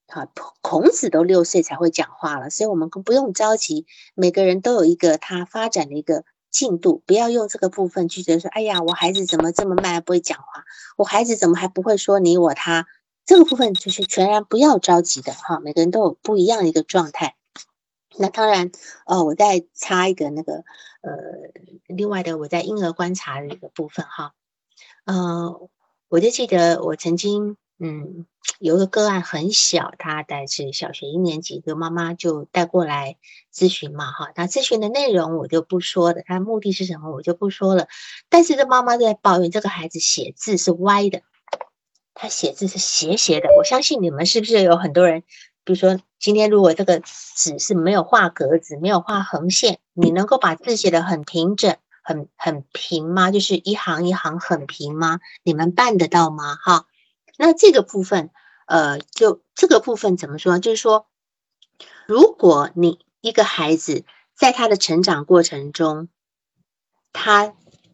[0.07, 0.27] 好，
[0.61, 3.85] 孔子都六岁才会讲话了，所以我们不用着急。
[4.13, 6.25] 每个人都有一个他发展的一个
[6.55, 10.63] 进度，不要用这个部分去觉得说：“哎呀，我孩子怎么这么慢，不会讲话？
[10.95, 12.87] 我孩子怎么还不会说你我他？”
[13.27, 15.59] 这个部分就是全然不要着急的哈。
[15.59, 17.35] 每个人都有不一样的一个状态。
[18.17, 18.71] 那当然，
[19.05, 20.63] 呃，我再插一个那个
[21.01, 21.11] 呃，
[21.87, 24.31] 另外的我在婴儿观察的一个部分哈。
[25.03, 25.69] 呃，
[26.07, 28.25] 我就记得我曾经嗯，
[28.59, 33.17] 有个个案很小，他带是小学一年级，的妈妈就带过来
[33.53, 37.87] 咨询嘛，哈，那咨询的内容我就不说了，他目的是什么我就不说了。
[38.29, 41.21] 但是这妈妈在抱怨这个孩子写字是歪的，
[42.13, 43.49] 他写字是斜斜的。
[43.57, 45.23] 我相信你们是不是有很多人，
[45.65, 53.31] 比如说今天如果这个纸是没有画格子，没有画横线，你能够把字写得很平整、很很平吗？
[53.31, 55.19] 就是一行一行很平吗？
[55.43, 56.55] 你们办得到吗？
[56.55, 56.85] 哈？
[57.37, 58.29] 那这个部分，
[58.65, 60.59] 呃，就这个部分怎么说？
[60.59, 61.07] 就是说，
[62.07, 66.09] 如果你一个孩子在他的成长过程中，
[67.11, 67.53] 他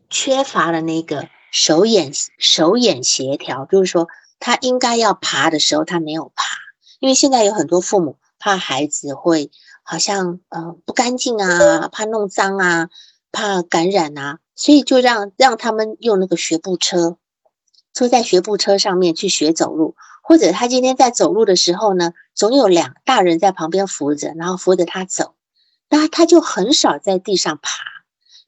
[0.10, 4.08] 缺乏了那个手眼手眼协调，就是说，
[4.40, 6.58] 他应该要爬的时候他没有爬，
[7.00, 9.52] 因为现在有很多父母怕孩子会
[9.84, 12.90] 好像呃不干净啊，怕弄脏啊，
[13.32, 17.18] 怕感染啊，所以就让让他们用那个学步车。
[17.94, 25.36] 坐在学步车上面去学走路，或者他今天在走路的时候呢，总有两大人在旁边扶着，然后扶着他走，
[25.90, 27.84] 那他就很少在地上爬，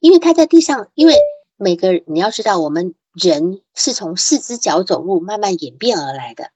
[0.00, 1.14] 因为他在地上，因为
[1.56, 6.50] 每个你要知道，我们人是从四只脚走路慢慢演变而来的。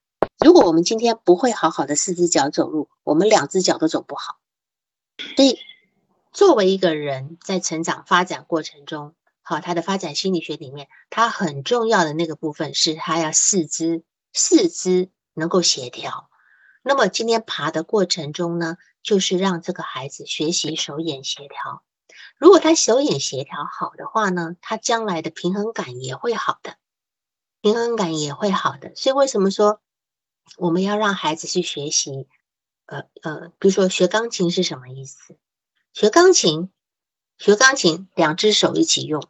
[0.45, 4.39] 如果我们今天不会好好的四只脚走路，我们两只脚都走不好。
[5.37, 5.59] 所以，
[6.33, 9.15] 作为一个人在成长发展过程中，
[9.49, 16.29] 好，他的发展心理学里面，他很重要的那个部分是他要四肢四肢能够协调。
[16.83, 21.83] 那么今天爬的过程中呢，就是让这个孩子学习手眼协调。
[22.37, 26.77] 如果他手眼协调好的话呢，他将来的平衡感也会好的，
[27.63, 28.93] 平衡感也会好的。
[28.97, 29.81] 所以为什么说
[30.59, 32.29] 我们要让孩子去学习？
[32.85, 35.39] 呃呃，比如说学钢琴是什么意思？
[35.95, 36.71] 学钢琴，
[37.39, 39.27] 学钢琴，两只手一起用。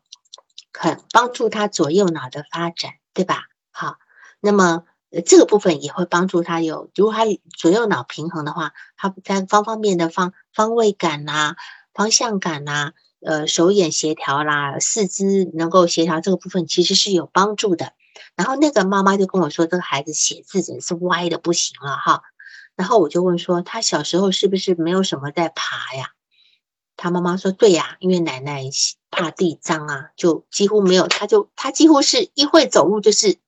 [0.73, 3.45] 很帮助他左右脑的发展，对吧？
[3.71, 3.97] 好，
[4.41, 4.85] 那么
[5.27, 7.25] 这个部分也会帮助他有，如果他
[7.57, 11.57] 左右脑平衡的话，他在方方面的方方位感呐、
[11.95, 17.93] 方向感呐、呃手眼协调啦、四肢能够协调这个部分其实是有帮助的。
[18.37, 22.23] 然后那个妈妈就跟我说，这个孩子写字真是歪的不行了哈。
[22.77, 26.11] 然后我就问说，他小时候是不是没有什么在爬呀？
[26.99, 28.65] 他妈妈说：“对呀，因为奶奶
[29.09, 31.07] 怕地脏啊，就几乎没有。
[31.07, 33.39] 他就他几乎是一会走路就是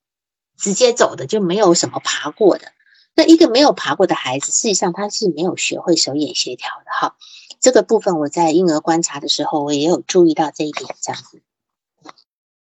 [0.56, 2.72] 直接走的，就没有什么爬过的。
[3.16, 6.92] 那一个没有爬过的孩子，事实上他是没有学会手眼协调的。
[7.00, 7.16] 哈，
[7.58, 11.42] 这个部分我在婴儿观察的时候，我也有注意到这一点，这样子。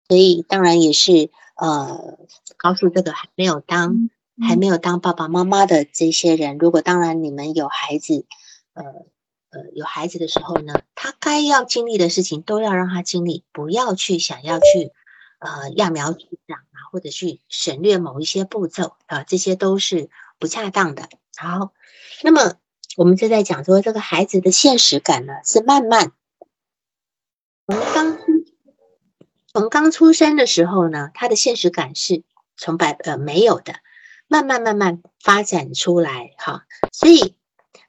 [0.07, 2.19] 所以当然也是呃，
[2.57, 4.11] 告诉这个还没有当
[4.47, 8.27] 还没有当爸爸妈妈的这些人，如果当然你们有孩子，
[8.75, 8.83] 呃。”
[9.55, 14.91] 呃，有孩子的时候呢，他该要经历的事情都要让他经历，不要去想要去
[15.39, 21.07] 呃揠苗助长啊，或者去省略某一些步骤啊，这些都是不恰当的。
[21.37, 21.71] 好，
[22.21, 22.55] 那么
[22.97, 26.11] 我们就在讲说，这个孩子的现实感呢，是慢慢
[27.65, 28.17] 从刚
[29.53, 32.23] 从刚出生的时候呢，他的现实感是
[32.57, 33.75] 从百呃没有的，
[34.27, 37.37] 慢慢慢慢发展出来哈，所以。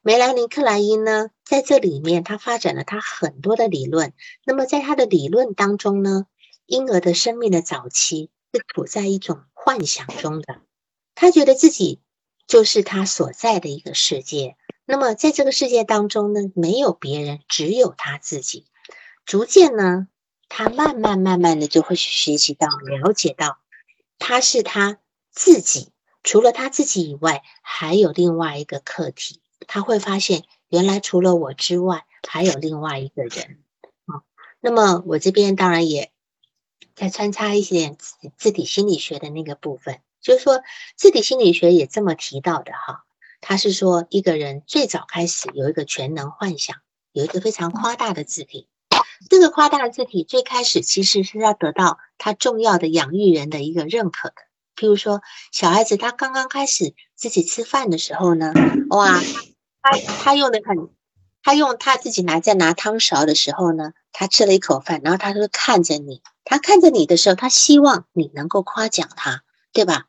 [0.06, 4.12] 梅兰妮·克莱因呢，在这里面，他发展了他很多的理论。
[4.44, 6.26] 那么，在他的理论当中呢，
[6.64, 10.60] 婴儿的生命的早期是处在一种幻想中的，
[11.16, 12.00] 他觉得自己
[12.46, 14.56] 就是他所在的一个世界。
[14.84, 18.68] 那么，在这个世界当中呢，没有别人，只有他自己。
[19.24, 20.06] 逐渐呢，
[20.48, 23.58] 他慢慢慢慢的就会去学习到、了解到，
[24.20, 25.00] 他是他
[25.32, 25.90] 自己，
[26.22, 29.40] 除了他自己以外，还有另外一个课题。
[29.66, 33.62] 他会发现，原来除了我之外，还有另外一个人
[34.06, 34.22] 啊。
[34.60, 36.12] 那么我这边当然也
[36.94, 37.96] 在穿插一些
[38.36, 40.62] 自体心理学的那个部分，就是说
[40.96, 43.04] 自体心理学也这么提到的哈。
[43.40, 46.76] 他是说一个人最早开始有一个全能幻想，
[47.12, 48.68] 有一个非常夸大的字体。
[49.30, 54.34] 这个夸大的字体最开始其实是要得到他重要的养育人的一个认可的。
[54.74, 58.52] 譬如说，小孩子他刚刚开始自己吃饭的时候呢，
[58.90, 59.20] 哇，
[59.82, 60.90] 他他用的很，
[61.42, 70.04] 他用他自己拿在拿汤勺的时候呢，他吃了一口饭，然后他就看着你，他看着你的时候，他希望你能够夸奖他，对吧？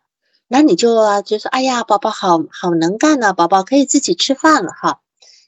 [0.50, 5.02] 那你就啊就说，哎呀，宝宝好好能干呢，宝宝可以自己吃饭了哈。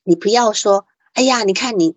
[0.03, 1.95] 你不要说，哎呀，你看你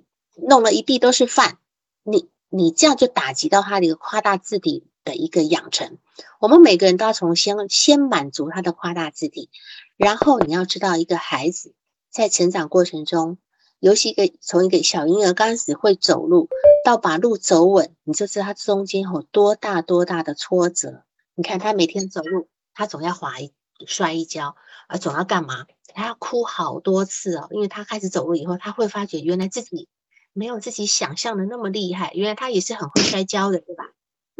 [0.48, 1.58] 弄了一地都是饭，
[2.02, 4.86] 你你这样就打击到他的一个夸大自体。
[5.04, 5.98] 的一个养成，
[6.40, 9.50] 我们每个人都要从先先满足他的夸大自体，
[9.96, 11.74] 然后你要知道，一个孩子
[12.10, 13.38] 在成长过程中，
[13.78, 16.48] 尤其一个从一个小婴儿刚开始会走路，
[16.84, 21.04] 到把路走稳，你就知道他中间有多大多大的挫折。
[21.34, 23.52] 你看他每天走路，他总要滑一
[23.86, 24.54] 摔一跤，
[24.86, 25.66] 啊，总要干嘛？
[25.94, 29.88] 他要哭好多次哦，因为他开始走路以后，他会发觉原来自己
[30.32, 33.84] 没有自己想象的那么厉害，原来他也是很会摔跤的，对吧？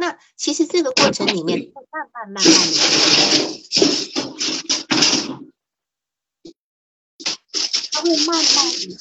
[0.03, 2.49] 那其实这个过程里面，慢慢慢慢的，
[7.93, 8.97] 他会慢慢的。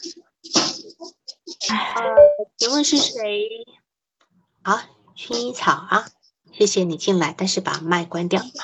[1.71, 1.75] 呃，
[2.57, 3.67] 请问是谁？
[4.63, 4.81] 好，
[5.17, 6.09] 薰衣草啊，
[6.53, 8.63] 谢谢你进来，但是把麦关掉啊。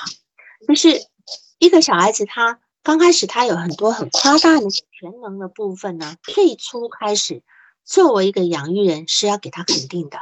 [0.65, 1.09] 就是
[1.57, 6.15] 一个小孩子，他刚开始他有很多很夸大的全能的部分呢。
[6.23, 7.43] 最初开始，
[7.83, 10.19] 作为一个养育人是要给他肯定的，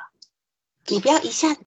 [0.87, 1.61] 你不要一下子。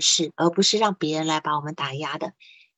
[0.00, 2.32] 是，而不是让别人来把我们打压的。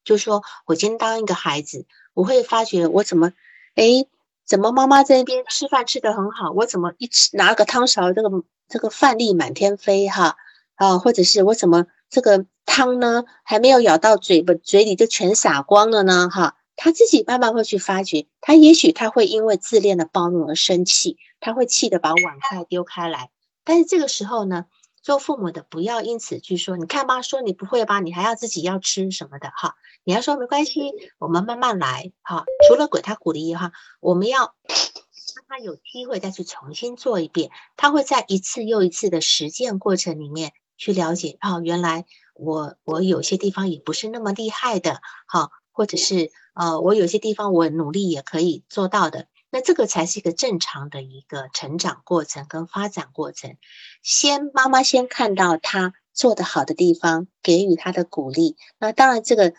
[0.04, 3.32] 就说我今天当一个孩子，我会发觉我怎么，
[3.74, 4.04] 哎，
[4.44, 8.28] 怎么妈妈在那边吃饭吃的很好，我怎么一吃拿个汤勺，这个
[8.68, 10.36] 这个饭粒满天飞哈
[10.74, 16.56] 啊，或者是我怎么这个汤呢还没有舀到嘴巴嘴里就全洒光了呢哈？
[16.74, 23.30] 他自己慢慢会去发觉，他也许他会因为自恋的暴怒而生气，他会气得把碗筷丢开来，
[23.62, 24.66] 但是这个时候呢？
[25.02, 29.74] 做父母的不要因此去说，你看吧，说你不会吧，你还要自己要吃什么的哈？
[30.04, 32.44] 你要说没关系，我们慢慢来哈。
[32.68, 49.26] 除了给他鼓励哈，我们要让他有机会再去重新做一遍，他会在一次又一次的实践过程里面去了解哦，原来我我有些地方也不是那么厉害的哈，或者是呃，我有些地方我努力也可以做到的。
[49.52, 53.56] 那这个才是一个正常的一个成长过程跟发展过程。
[54.02, 58.56] 先妈妈先看到他做的好的地方，给予他的鼓励。
[58.78, 59.52] 那当然，这个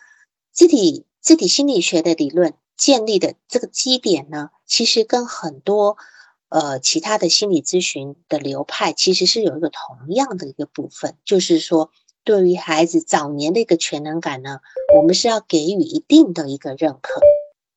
[0.52, 5.96] 肢体肢体心理学的理论建立的这个基点呢，其实跟很多
[6.48, 11.92] 呃其他的心理咨询的流派其实是有一个同样的一个部分，就是说，
[12.24, 14.58] 对于孩子早年的一个全能感呢，
[14.96, 17.20] 我们是要给予一定的一个认可。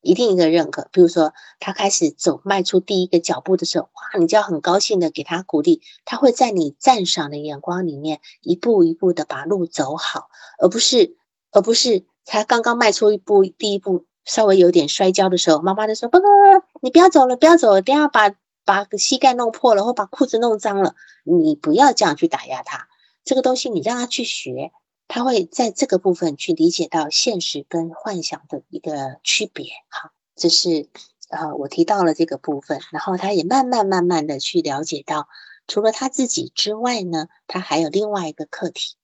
[0.08, 10.30] 一定一个认可，比如说他开始走迈出第一个脚步的时候，哇，你就要很高兴的给他鼓励，他会在你赞赏的眼光里面一步一步的把路走好，
[10.60, 11.18] 而不是
[11.52, 18.34] 而不是他刚刚迈出一步第一步稍微有点摔跤的时候，妈妈就说不不不，你不要走了，不要走了，等下把
[18.64, 20.96] 把膝盖弄破了或把裤子弄脏了，
[21.26, 22.88] 你不要这样去打压他，
[23.26, 24.72] 这个东西你让他去学。
[25.08, 30.90] 他会在这个部分去理解到现实跟幻想的一个区别，好，这是
[31.30, 35.28] 呃我提到了这个部分，然后他也慢慢慢慢的去了解到，
[35.66, 38.96] 除了他自己之外呢，他还有另外一个课题。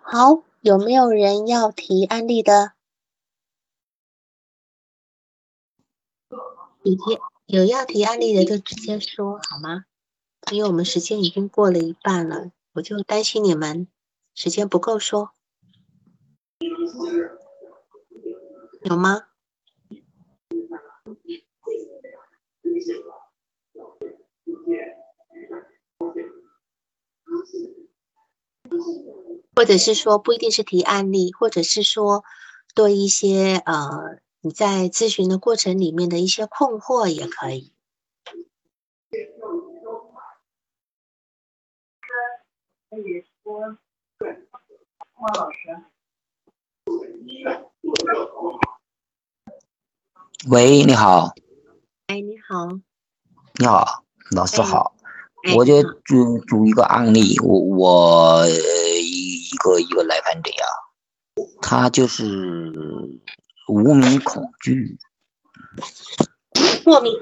[0.00, 2.72] 好，有没有人要提案例的？
[6.82, 9.84] 有提有要提案例的就直接说好吗？
[10.50, 13.86] 因为我们时间已经过了一半了，我就担心你们。
[14.34, 15.32] 时间不够说，
[18.84, 19.28] 有吗？
[29.54, 32.24] 或者是说不一定是提案例，或者是说
[32.74, 37.72] 对一些呃你在咨询的过程里面的一些困惑也可以。
[42.88, 43.24] 可以
[45.22, 45.28] 说。
[45.38, 45.68] 老师，
[50.48, 51.32] 喂，你好。
[52.08, 52.66] 哎，你好。
[53.54, 54.96] 你好，老师好。
[55.54, 56.16] 我就举
[56.48, 60.66] 举一个案例，我我一一个一个来访者呀，
[61.60, 62.24] 他就是
[63.68, 64.98] 无名恐惧。
[66.84, 67.12] 莫名。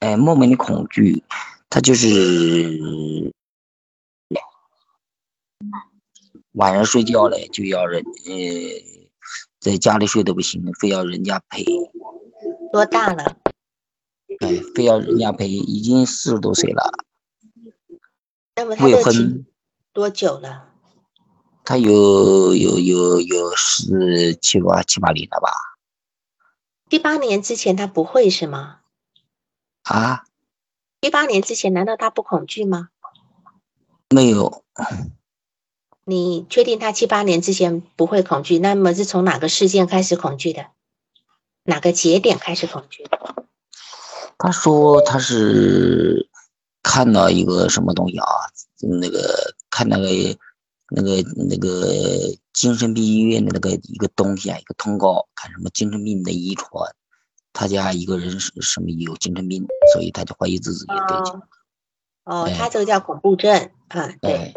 [0.00, 1.22] 哎，莫名的恐惧，
[1.70, 3.32] 他就是。
[6.58, 8.32] 晚上睡觉嘞，就要人呃，
[9.60, 11.64] 在家里睡都不行，非要人家陪。
[12.72, 13.36] 多大了？
[14.40, 16.92] 哎，非要人家陪，已经四十多岁了。
[18.56, 19.46] 那么未婚
[19.92, 20.72] 多久了？
[21.64, 25.52] 他有有有有十七八七八年了吧？
[26.88, 28.80] 第八年之前他不会是吗？
[29.82, 30.24] 啊？
[31.00, 32.88] 第八年之前难道他不恐惧吗？
[34.10, 34.64] 没有。
[36.08, 38.58] 你确定他七八年之前不会恐惧？
[38.58, 40.64] 那么是从哪个事件开始恐惧的？
[41.64, 43.04] 哪个节点开始恐惧？
[44.38, 46.26] 他说他是
[46.82, 48.26] 看到一个什么东西啊？
[48.80, 50.06] 那个看那个
[50.88, 51.86] 那个那个
[52.54, 56.90] 精神病医院的那个一个东西啊，一个通告，看什么精神病的遗传，
[57.52, 61.42] 他家一个人是什么有精神病，所以他就怀疑自己有得病。
[62.24, 64.54] 哦，他这个叫恐怖症，啊，对，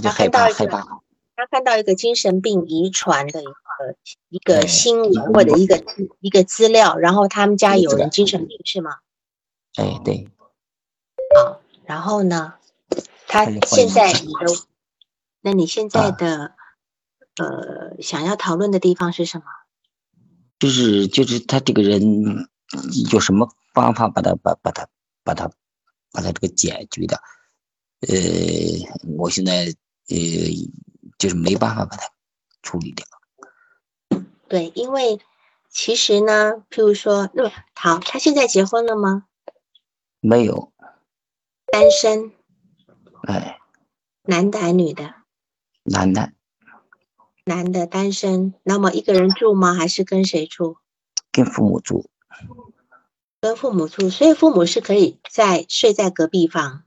[0.00, 1.02] 他就害怕害怕。
[1.34, 3.52] 他看到一个精神病遗传的一个
[4.28, 5.82] 一个新闻或者一个
[6.20, 8.98] 一个资料，然后他们家有人精神病是吗？
[9.74, 10.28] 哎，对。
[11.36, 12.54] 好，然后呢？
[13.26, 14.46] 他现在你的，
[15.42, 16.52] 那你现在的
[17.36, 19.44] 呃想要讨论的地方是什么？
[20.58, 22.48] 就是就是他这个人
[23.12, 24.88] 有什么方法把他把把他
[25.22, 25.48] 把他
[26.10, 27.20] 把他这个解决的？
[28.00, 28.16] 呃，
[29.18, 29.74] 我现在
[30.08, 30.16] 呃
[31.18, 32.10] 就是没办法把它
[32.62, 33.06] 处理掉。
[34.48, 35.20] 对，因为
[35.68, 39.24] 其实呢，譬如说，那么好，他现在结婚了吗？
[40.20, 40.72] 没有。
[41.70, 42.32] 单身。
[43.22, 43.58] 哎，
[44.22, 45.14] 男的还是女的？
[45.82, 46.32] 男的。
[47.44, 49.74] 男的单身，那么一个人住吗？
[49.74, 50.76] 还是跟谁住？
[51.30, 52.10] 跟父母住。
[53.40, 56.84] 跟父母住，所以父母是可以在睡在隔壁房，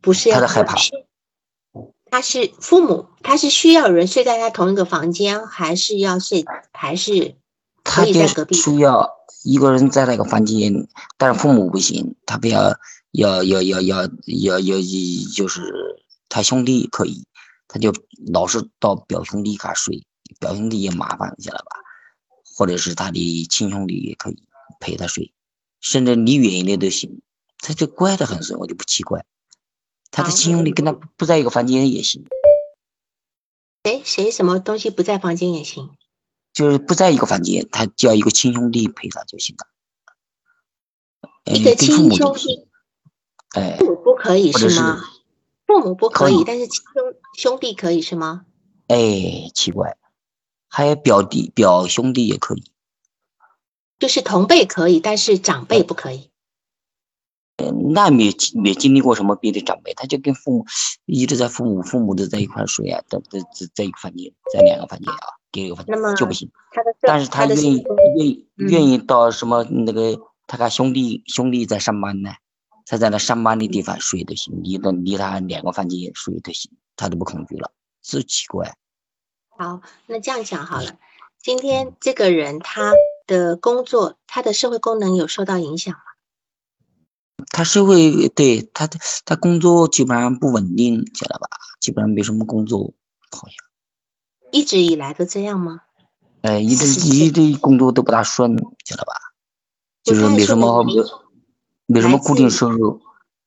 [0.00, 0.76] 不是要害怕。
[2.10, 7.36] 他是父母，他是需要有人睡在他同一个房间，还是要睡，还是
[7.82, 8.54] 可以在隔壁？
[8.54, 9.10] 需要
[9.44, 12.78] 一个人在那个房间，但是父母不行，他不要。
[13.12, 14.82] 要要要要要要，
[15.34, 15.62] 就是
[16.28, 17.24] 他兄弟可以，
[17.66, 17.90] 他就
[18.30, 20.06] 老是到表兄弟家睡，
[20.38, 21.80] 表兄弟也麻烦一些了吧？
[22.54, 24.42] 或者是他的亲兄弟也可以
[24.78, 25.32] 陪他睡，
[25.80, 27.22] 甚至离远一点都行。
[27.60, 29.24] 他就乖得很，所以我就不奇怪。
[30.10, 32.24] 他的亲兄弟跟他不在一个房间也行。
[33.82, 35.90] 哎，谁什么东西不在房间也行？
[36.52, 39.66] 就是不在一个房间，他叫一个亲兄弟陪他就行了。
[41.52, 42.68] 一个亲兄弟。
[43.54, 45.00] 哎，父母不可以是吗？
[45.66, 48.44] 父母不可以，但是亲兄兄弟可以是吗？
[48.88, 49.96] 哎，奇怪，
[50.66, 52.64] 还有表弟表兄弟也可以，
[53.98, 56.30] 就是同辈可以，但是长辈不可以。
[57.92, 60.66] 那没没经历过什么别的长辈，他就跟父母
[61.06, 66.50] 一直在父母父母都在一块睡啊，在在在在一个房间，在两个房间啊，第一个房间就不行。
[67.00, 67.84] 但是他愿意
[68.16, 72.30] 愿意愿意到什么那个他家兄弟兄弟在上班呢？
[72.86, 77.70] 他在那上班的地方睡都行，离的离他两个房间睡都行，他都不恐惧了，
[78.02, 78.76] 是奇怪。
[79.48, 80.96] 好，那这样讲好了，
[81.42, 82.94] 今天这个人他
[83.26, 86.00] 的工作，他的社会功能有受到影响吗？
[87.58, 91.48] 他是会对他的他工作基本上不稳定，晓得吧？
[91.80, 92.94] 基本上没什么工作，
[93.32, 93.56] 好像。
[94.52, 95.80] 一直以来都这样吗？
[96.42, 99.12] 哎，一直一直工作都不大顺，晓得吧？
[100.04, 100.84] 就是没什么。
[101.86, 103.00] 没什么固定收入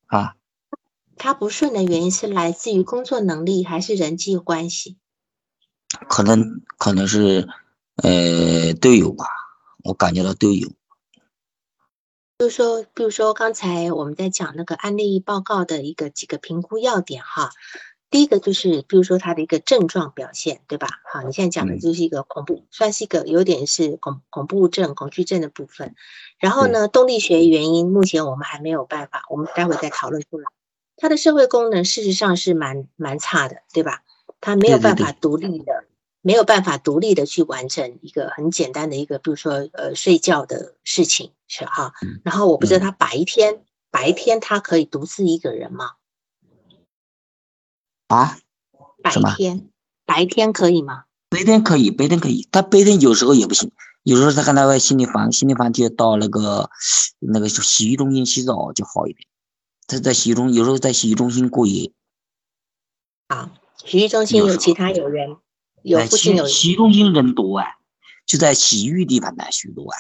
[0.07, 0.35] 啊？
[1.15, 4.97] 他不顺的原因是来自于工作能力还是人际关系？
[6.09, 7.47] 可能可能是
[7.95, 9.23] 呃都有吧，
[9.85, 10.69] 我感觉到都有。
[12.41, 17.51] 就是说，比如说刚才我们在讲那个案例报告的一个几个评估要点哈。
[18.09, 20.87] 第一个就是，比如说他的一个症状表现，对吧？
[21.13, 25.93] 好，你现在讲的就是一个恐怖，算是一个有点是恐恐怖症、恐惧症的部分。
[26.39, 30.49] 然后呢，动力学原因目前我们还没有办法，我们待会再讨论出来。
[30.97, 34.01] 他的社会功能事实上是蛮蛮差的，对吧？
[34.41, 35.83] 他没有办法独立的，
[36.21, 41.93] 没有办法独立的去完成一个很简单的一个，比如说呃睡觉的事情，是哈。
[42.23, 45.91] 然后我不知道他白天白天他可以独自一个人吗？
[48.07, 48.37] 啊，
[49.01, 49.69] 白天
[50.05, 51.05] 白天可以吗？
[51.29, 52.47] 白天可以，白天可以。
[52.51, 53.71] 他白天有时候也不行，
[54.03, 56.69] 有时候他跟那个心理房，心理房就到那个
[57.19, 59.27] 那个洗浴中心洗澡就好一点。
[59.87, 61.93] 他在洗浴中，有时候在洗浴中心过夜。
[63.27, 63.53] 啊，
[63.85, 65.37] 洗浴中心有其他有人，
[65.83, 67.65] 有附近有洗浴中心人多啊，
[68.25, 69.97] 就在洗浴地方呢许多啊，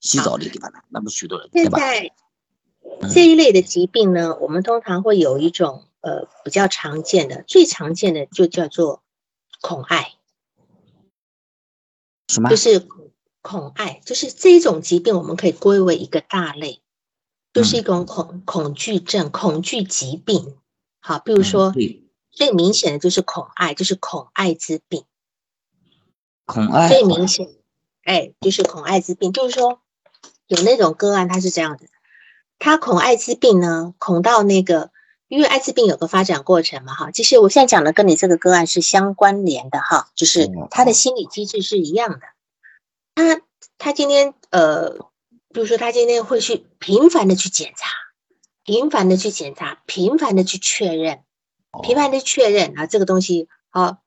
[0.00, 1.78] 洗澡的地方呢，那么许多人，对吧？
[1.78, 5.86] 现在这一类的疾病呢，我们通常会有一种。
[6.02, 9.02] 呃，比较常见的，最常见的就叫做
[9.60, 10.14] 恐艾，
[12.26, 12.48] 什么？
[12.48, 12.88] 就是
[13.42, 16.80] 恐艾，就是这种疾病，我们可以归为一个大类，
[17.52, 20.56] 就是一种恐恐惧症、恐惧疾病。
[21.00, 21.74] 好，比如说
[22.40, 25.04] 最明显的就是恐爱，就是恐爱之病。
[26.46, 27.46] 恐爱最明显，
[28.02, 29.82] 哎，就是恐爱之病，就是说
[30.46, 31.84] 有那种个案，他是这样的，
[32.58, 34.90] 他恐艾滋病呢，恐到那个。
[35.28, 42.20] 因为艾滋病有个发展过程嘛，哈，其实我现在讲的跟你这个个案是相关联的，哈，就是他的心理机制是一样的。
[43.14, 43.42] 他
[43.76, 44.94] 他今天呃，
[45.52, 47.90] 比如说他今天会去频繁的去检查，
[48.64, 51.22] 频繁的去检查，频繁的去确认，
[51.82, 53.98] 批判的确认啊，这个东西啊，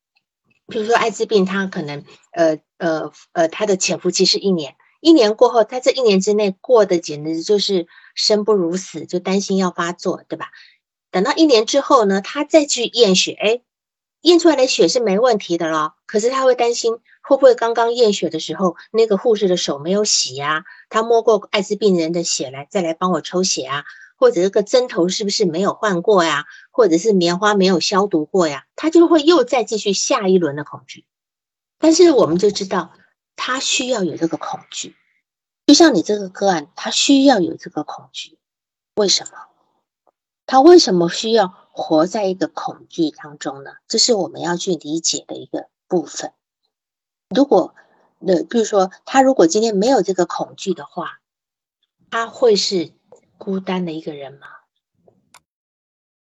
[0.68, 10.50] 比如说艾滋病，它可能呃呃呃，它的潜伏期是一年，一年过后，它这一年之内过的简直就是生不如死，就担心要发作，对吧？
[11.10, 13.62] 等到一年之后呢，他再去验血，哎，
[14.22, 20.66] 验出来的血是没问题的了，可是他会担心会不会刚刚验血的时候那个护士的手没有洗呀？
[20.90, 23.86] 他摸过艾滋病人的血来再来帮我抽血啊？
[24.24, 26.46] 或者这个针头是不是没有换过呀？
[26.72, 28.66] 或者是棉花没有消毒过呀？
[28.74, 31.06] 他就会又再继续下一轮的恐惧。
[31.78, 32.94] 但是我们就知道，
[33.36, 34.96] 他需要有这个恐惧，
[35.66, 38.38] 就像你这个个案，他需要有这个恐惧。
[38.96, 39.34] 为什么？
[40.46, 43.72] 他为什么需要活在一个恐惧当中呢？
[43.90, 46.32] 这是我们要去理解的一个部分。
[47.36, 47.76] 如果，
[48.26, 51.20] 呃，比如说他如果今天没有这个恐惧的话，
[52.10, 52.94] 他会是。
[53.38, 54.48] 孤单的一个人吗？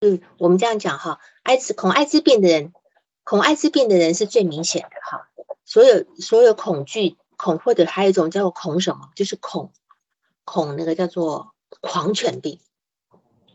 [0.02, 2.74] 嗯，我们这样讲哈，艾滋恐艾滋病的人，
[3.24, 5.30] 恐艾滋病的人是最明显的哈。
[5.64, 9.72] 所有所有恐惧恐或者还有一种叫做恐什么，就是恐
[10.44, 12.60] 恐那个叫做狂犬病。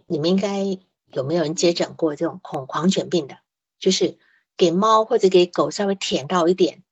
[0.06, 0.64] 你们应该
[1.12, 3.38] 有没有人接诊过这种恐狂犬病的？
[3.78, 4.18] 就是
[4.56, 6.82] 给猫或者给狗稍微舔到一点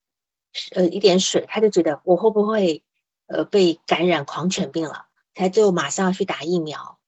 [0.73, 2.85] 呃一点水，他就觉得我会不会
[3.27, 5.08] 呃被感染狂犬病了？
[5.39, 6.99] 他就马上要去打疫苗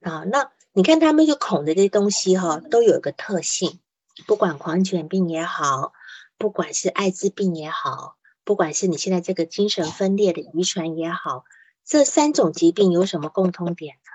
[0.00, 0.24] 啊！
[0.24, 3.78] 那你看他们就恐的这些东西哈，都有一个特性，
[4.26, 5.92] 不管狂犬病也好，
[6.38, 11.44] 不管是艾滋病也好，不管是你现在这个精神分裂的遗传也好，
[11.84, 14.10] 这三种疾病有什么共通点呢？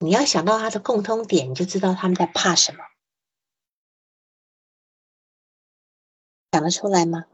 [0.00, 2.82] 你要想到它的共通点，你就知道他们在怕什么，
[6.50, 7.26] 想得出来吗？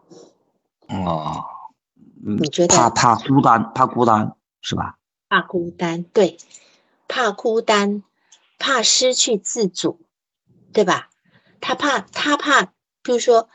[0.88, 1.55] 哦。
[2.22, 4.98] 你觉得怕怕孤单，怕孤单是吧？
[5.28, 6.38] 怕孤单，对，
[7.08, 8.02] 怕孤单，
[8.58, 10.00] 怕失去自主，
[10.72, 11.10] 对吧？
[11.60, 13.48] 他怕，他怕，比如说，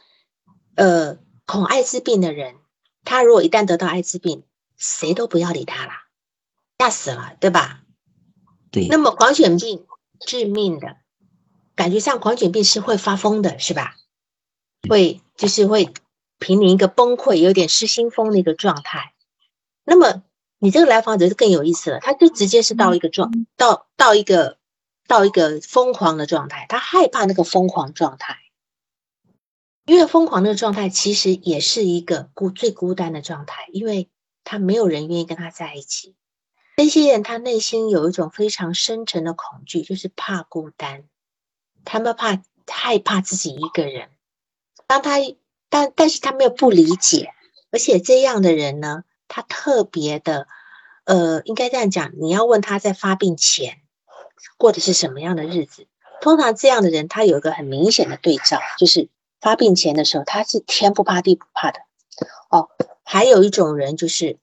[0.75, 2.55] 呃，恐艾滋病的人，
[3.03, 4.43] 他如果一旦得到艾滋病，
[4.77, 5.91] 谁都不要理他了，
[6.77, 7.83] 吓死了，对吧？
[8.71, 8.87] 对。
[8.87, 9.85] 那么狂犬病
[10.19, 10.97] 致命的，
[11.75, 13.95] 感觉上狂犬病是会发疯的，是吧？
[14.89, 15.93] 会，就是会。
[16.41, 19.13] 濒临一个崩溃、有点失心疯的一个状态，
[19.83, 20.23] 那么
[20.57, 24.57] 你这个来访者就更有意思了，他就直接是到一个状，到到一个
[25.07, 28.39] 到一个疯狂的状态，他害怕那个疯狂状态，
[29.85, 34.09] 因为疯狂的状态其实也是一个孤最孤单的状态，因为
[34.43, 36.15] 他没有人愿意跟他在一起。
[36.75, 41.03] 这些人他内心有一种非常深沉的恐惧，就是怕孤单，
[41.85, 44.09] 他们怕害怕自己一个人，
[44.87, 45.17] 当他。
[45.71, 47.29] 但但是他没有不理解，
[47.71, 50.45] 而且这样的人呢，他特别的，
[51.05, 53.77] 呃，应该这样讲，你要问他在发病前
[54.57, 55.87] 过的是什么样的日子。
[56.19, 59.07] 通常这样的人，他有一个很明显的对照，就是
[59.39, 61.79] 发病前的时候，他是天不怕地不怕的。
[62.49, 62.67] 哦，
[63.03, 64.37] 还有一种人，就是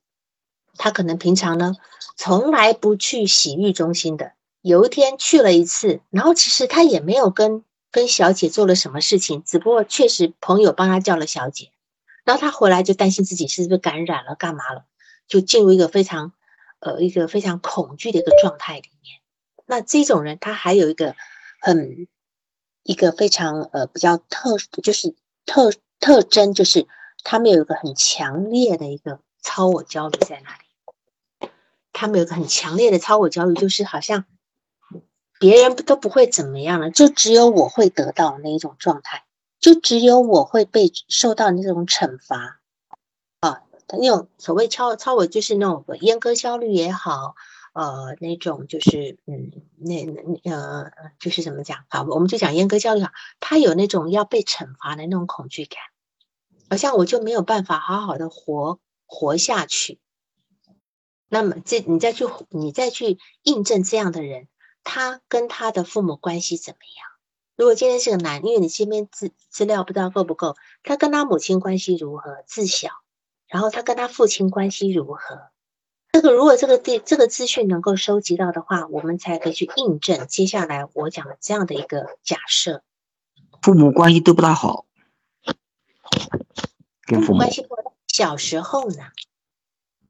[0.79, 1.77] 他可能平常呢，
[2.17, 7.65] 从来不去洗浴中心的，有一天去了一次，然后其实他也没有跟。
[7.91, 9.43] 跟小姐做了什么事情？
[9.45, 11.71] 只不过确实朋友帮他叫了小姐，
[12.25, 14.85] 然后他回来就担心自己是不是感染了，干嘛了？
[15.27, 16.33] 就进入一个非常
[16.81, 19.21] 呃一个非常恐惧的一个状态里面。
[19.67, 21.17] 那这种人他还有一个
[21.61, 22.09] 很
[22.83, 25.15] 一个非常呃比较特就是
[25.47, 26.87] 特特征，就是
[27.25, 31.51] 他们有一个很强烈的一个超我焦虑在那里。
[31.93, 34.27] 他们有个很强烈的超我焦虑，就是好像。
[35.39, 39.25] 别人都不会怎么样了，就只有我会得到那一种状态，
[39.61, 42.61] 就只有我会被受到那种惩罚
[43.41, 43.63] 啊。
[43.91, 47.37] 那种所谓超超我，就是那种阉割焦虑也好，
[47.73, 51.85] 呃，那种就是嗯，那那呃，就是怎么讲？
[51.89, 55.81] 好，我们就讲阉割焦虑哈，他有那种要被惩罚的那种恐惧感，
[56.69, 60.01] 好像我就没有办法好好的活活下去。
[61.29, 64.49] 那么这你再去你再去印证这样的人。
[64.91, 67.07] 他跟他的父母关系怎么样？
[67.57, 72.43] 如果今天是个男，因为你这边资资料不知道够不够，他跟他母亲关系如何？
[72.47, 72.89] 自小，
[73.49, 75.51] 然后他跟他父亲关系如何？
[76.11, 82.83] 这个如果这个地这个资讯能够收集到的话，我们才可以去印证接下来我讲的这样的一个假设。
[83.61, 84.87] 父母关系都不大好，
[87.03, 87.95] 跟父母关系不好。
[88.07, 89.05] 小时候呢？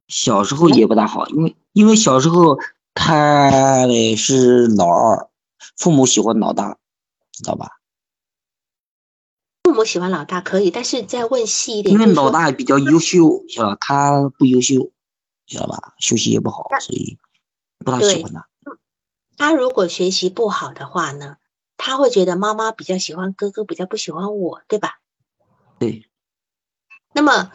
[0.06, 2.60] 小时候也不大好，因为因为小时候。
[3.00, 5.30] 他的是老二，
[5.76, 6.76] 父母喜欢老大，
[7.30, 7.78] 知道吧？
[9.62, 14.90] 父母喜欢老大可以，但是再问细一点，因为老大比较优秀，晓得他不优秀，
[15.46, 15.94] 知道吧？
[15.98, 17.16] 学习也不好，所以
[17.78, 18.48] 不大喜欢他。
[19.36, 21.36] 他如果学习不好的话呢，
[21.76, 24.98] 他会觉得妈妈比较喜欢哥哥，比较不喜欢我，对吧？
[25.78, 26.10] 对。
[27.12, 27.52] 那么，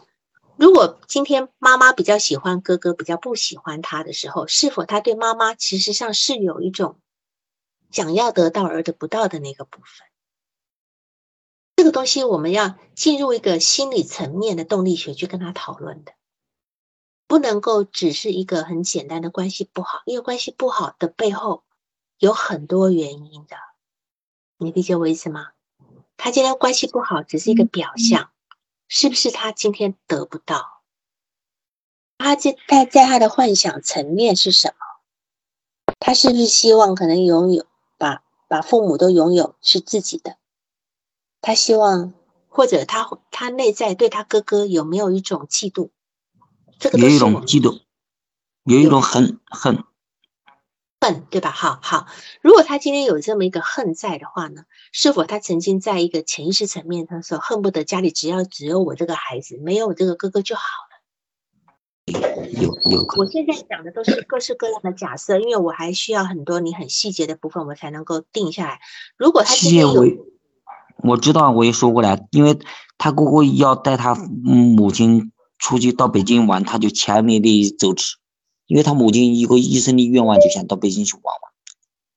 [0.57, 6.99] 如果今天妈妈比较喜欢哥哥，比较不喜欢他的时候，是否他对妈妈其实上是有一种
[7.91, 10.07] 想要得到而得不到的那个部分？
[11.75, 16.13] 这个东西我们要进入一个心理层面的动力学去跟他讨论的。
[17.25, 21.63] 不能够只是一个很简单的关系不好，因为关系不好的背后
[22.19, 23.55] 有很多原因的，
[24.57, 25.47] 你理解我意思吗？
[26.15, 28.29] 他今天关系不好只是一个表象，
[28.95, 30.83] 是不是他今天得不到？
[32.19, 35.95] 他在在在他的幻想层面是什么？
[35.99, 37.65] 他是不是希望可能拥有
[37.97, 40.37] 把把父母都拥有是自己的？
[41.41, 42.13] 他希望
[42.47, 45.89] 或者他他内在对他哥哥有没有一种嫉妒？
[46.77, 47.81] 这个有一种嫉妒，
[48.65, 49.83] 有一种恨恨
[51.03, 51.51] 恨，对吧？
[51.51, 52.07] 好好，
[52.41, 62.21] 如果他今天有这么一个恨在的话呢，是否他曾经在一个潜意识层面，他说恨不得家里只要只有我这个孩子，没有我这个哥哥就好了？
[62.53, 63.05] 有有。
[63.17, 68.79] 我现在讲的都是各式各样的假设，因为我还需要很多你很细节的部分，我才能够定下来。
[69.17, 70.05] 如果他今天有，
[71.03, 72.57] 我知道我也说过了，因为
[72.97, 75.31] 他姑姑要带他母亲。
[75.59, 78.17] 出去到北京玩，他就强烈的阻止，
[78.65, 81.51] 因为他母亲一个一生的愿望就想到北京去玩玩，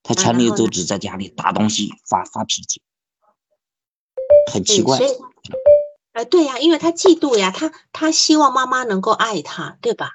[0.02, 2.80] 他强烈阻止在家里打东西发发脾气，
[4.52, 4.98] 很奇怪。
[6.12, 10.12] 呃，对呀，因为他嫉妒呀，他他希望妈妈能够爱他，对吧？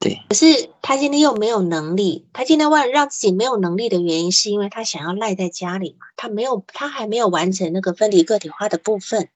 [0.00, 0.18] 对。
[0.28, 9.28] 可是他今天又没有能力，他今天为了让自己没有能力的原因，是因为他想要赖在家里嘛，他没有，他还没有完成那个分离个体化的部分。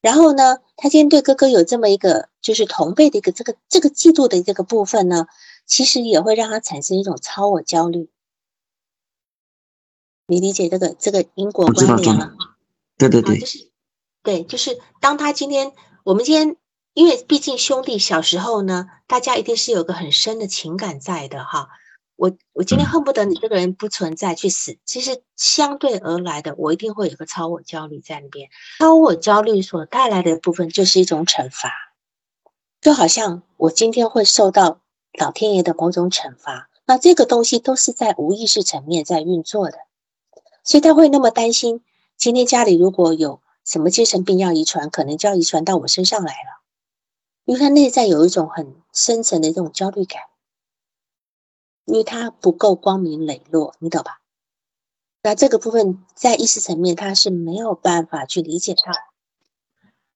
[0.00, 5.26] 然后呢，他今天对哥哥有这么一个就是同辈的一个这个这个嫉妒的这个部分呢，
[5.66, 8.08] 其实也会让他产生一种超我焦虑。
[10.26, 12.32] 你理解这个这个因果关联吗？
[12.96, 13.70] 对对对，就是
[14.22, 15.72] 对，就是当他今天
[16.04, 16.56] 我们今天，
[16.94, 21.70] 因为毕竟兄弟小时候呢，大家一定是有个很深的情感在的哈。
[22.18, 28.50] 我我今天恨不得你这个人不存在去死，其实相对而来的，我一定会有个超我焦虑在那边。
[28.80, 31.70] 超我焦虑所带来的部分就是一种惩罚，
[32.80, 34.80] 就好像我今天会受到
[35.16, 39.78] 老天爷的某种惩罚，那这个东西都是在无意识层面在运作的，
[40.64, 41.82] 所以他会那么担心，
[42.16, 46.64] 今天家里如果有什么精神病要遗传，可能就要遗传到我身上来了，
[47.44, 50.20] 因为他内在有一种很深层的这种焦虑感。
[51.88, 54.20] 因为他不够光明磊落，你懂吧？
[55.22, 58.92] 那这个部分在意识层面他是没有办法去理解到。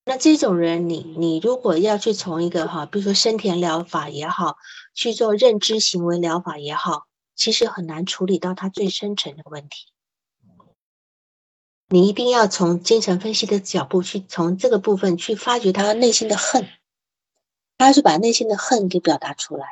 [0.05, 4.59] 那这种人，你你如果要去从一个哈，比如说生田疗法也好，
[4.95, 9.87] 去做认知行为疗法也好，其实很难处理到他最深层的问题。
[11.89, 16.69] 你一定要从精神分析的角度去，从这个部分去发掘他内心的恨，
[17.79, 19.67] 他是把内心的恨给表达出来。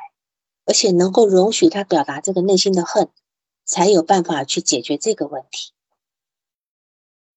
[0.71, 3.09] 而且能够容许他表达这个内心的恨，
[3.65, 5.73] 才有办法去解决这个问题。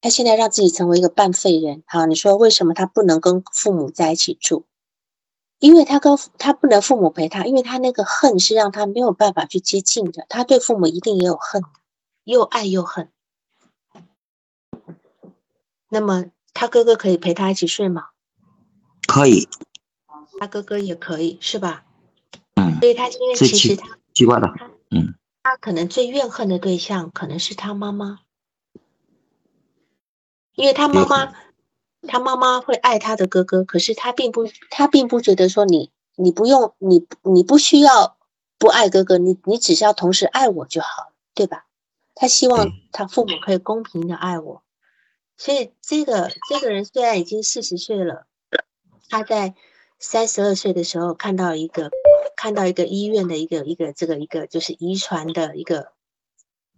[0.00, 4.66] 他现在让自己成为一个半废人，好，你说为什么他不能跟父母在一起住？
[5.58, 10.26] 因为他跟他不能父母陪他，因为他那个恨是让他没有办法去接近的。
[10.28, 11.60] 他对父母一定也有恨，
[12.22, 13.10] 又爱又恨。
[15.88, 18.10] 那么他哥哥可以陪他一起睡吗？
[19.08, 19.48] 可以。
[20.38, 21.84] 他哥哥也可以，是吧？
[22.84, 24.46] 所以他今天其实他奇怪的，
[24.90, 28.18] 嗯，他可能最怨恨的对象可能是他妈妈，
[30.54, 31.32] 因为他妈妈，
[32.06, 38.18] 他妈妈会爱他的哥哥，可是他并不，他并不觉得说你，你不用，你你不需要
[38.58, 41.64] 不爱哥哥，你你只需要同时爱我就好，对吧？
[42.14, 44.62] 他希望他父母可以公平的爱我，
[45.38, 48.26] 所以这个这个人虽然已经四十岁了，
[49.08, 49.54] 他在
[49.98, 51.90] 三十二岁的时候看到一个。
[52.36, 55.92] 看到一个医院的一个一个这个一个就是遗传的一个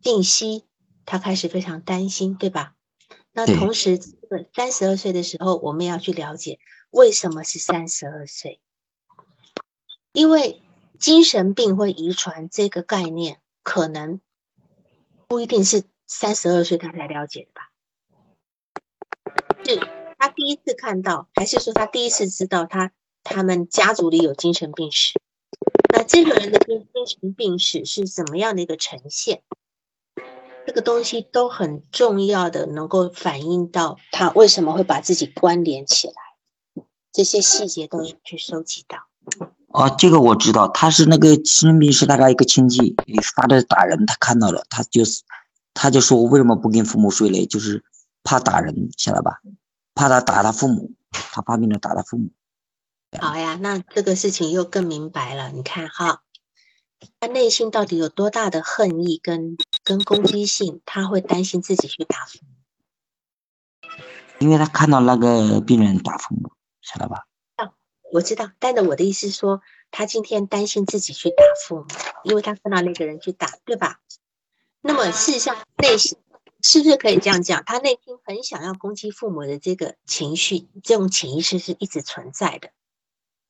[0.03, 0.64] 信息，
[1.05, 2.75] 他开始非常担心，对吧？
[3.33, 3.99] 那同时，
[4.55, 6.61] 三十二岁的时候，我们要去了解
[6.91, 8.61] 为什么是三十二岁，
[10.12, 10.62] 因为
[11.01, 14.21] 精神病会遗传这个概念，可能
[15.27, 17.73] 不一定是三十二岁他才了解的吧？
[19.64, 19.81] 是
[20.19, 22.93] 他第一次看到，还是说他第一次知道他
[23.29, 25.20] 他们家族里有精神病史？
[25.93, 29.43] 那这个人的精神病史是怎么样的一个呈现？
[30.66, 38.99] 这个东西都很重要的，能够反映到他为什么会把自己关联起来，这些细节都要去收集到。
[39.68, 42.95] 哦，这个我知道，他是那个精神病是他的一个亲戚
[43.35, 45.22] 发的打人，他看到了，他就是
[45.74, 47.45] 他就说我为什么不跟父母睡嘞？
[47.47, 47.85] 就是
[48.22, 49.41] 怕打人，晓得吧？
[49.95, 52.31] 怕他打他父母，他发病了打他父母。
[53.20, 55.50] 好呀，那这个事情又更明白了。
[55.50, 56.22] 你看哈，
[57.18, 60.82] 他内心到底有多大的恨意跟跟攻击性？
[60.84, 63.88] 他会担心自己去打父母，
[64.38, 66.52] 因为他看到那个病人打父母，
[66.82, 67.26] 晓得吧？
[67.57, 67.72] 啊
[68.12, 71.86] 我知道，但是我的意思是说，他今天担心自己去打父母，
[72.24, 74.00] 因为他看到那个人去打，对吧？
[74.82, 76.18] 那么事实上，内心
[76.62, 77.64] 是不是可以这样讲？
[77.64, 82.70] 他内心很想要攻击父母的这个情绪，这种潜意识是一直存在的。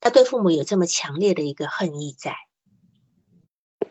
[0.01, 2.37] 他对父母有这么强烈的一个恨意在，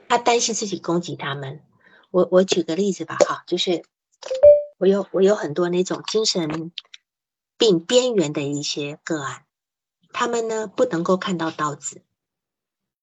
[0.08, 1.64] 他担心自己攻击他们。
[2.12, 3.84] 我我举个例子吧，哈，就是
[4.78, 6.72] 我有我有很多那种精神
[7.58, 9.46] 病边缘的一些个案。
[10.14, 12.02] 他们呢不能够看到刀子，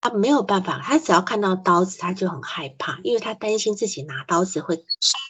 [0.01, 5.21] 他没有办法，他只要看到刀子，他就很害怕，因为他担心自己拿刀子会伤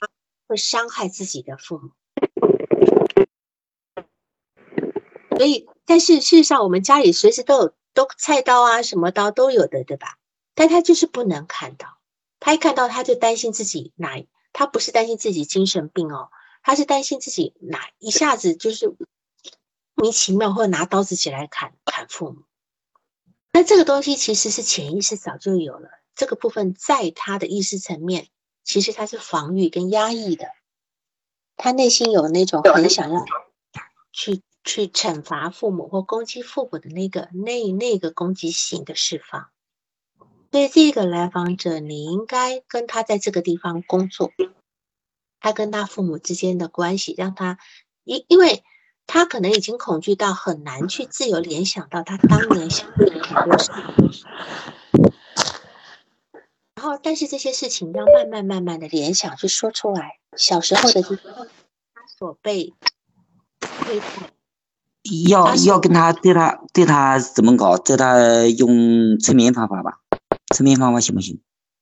[0.47, 1.91] 会伤害自己的父母。
[5.37, 10.19] 所以，但是事实上，我们家里随时都有都菜刀啊，什么刀都有的，对吧？
[10.55, 11.99] 但他就是不能看到，
[12.41, 16.31] 他一看到他就担心自己哪，他不是担心自己精神病哦，
[16.63, 18.95] 他是担心自己哪一下子就是。
[19.95, 22.45] 莫名其妙，或者拿刀子起来砍砍父母，
[23.53, 25.91] 那这个东西其实是潜意识早就有了。
[26.15, 28.29] 这个部分在他的意识层面，
[28.65, 30.47] 其实他是防御跟压抑的，
[31.59, 33.23] 他内心有那种很想要
[34.13, 39.51] 去去惩罚父母或攻击父母的那个那那个攻击性的释放。
[40.51, 44.33] 所以这个来访者，你应该跟他在这个地方工作，
[45.41, 47.59] 他跟他父母之间的关系，让他
[48.05, 48.63] 因因为。
[49.05, 53.73] 他可能已经恐惧到很难去自由联想到他当年想的很多事，
[56.77, 60.21] 然后但是这些事情要慢慢慢慢的联想去说出来。
[60.37, 62.73] 小时候的他所被
[63.59, 64.33] 对待，
[65.29, 67.77] 要要跟他对他对他怎么搞？
[67.79, 70.01] 对他用催眠方法吧？
[70.55, 71.41] 催眠方法行不行？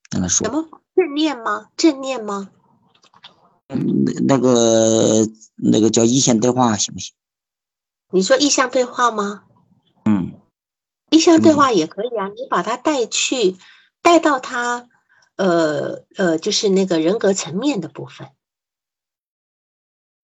[0.09, 1.69] 跟他说什么正念吗？
[1.77, 2.49] 正念吗？
[3.67, 7.13] 嗯，那个那个叫意向对话行不行？
[8.11, 9.43] 你说意向对话吗？
[10.05, 10.33] 嗯，
[11.11, 12.27] 意向对话也可以啊。
[12.27, 13.55] 你把他带去，
[14.01, 14.89] 带到他，
[15.37, 18.29] 呃呃，就是那个人格层面的部分，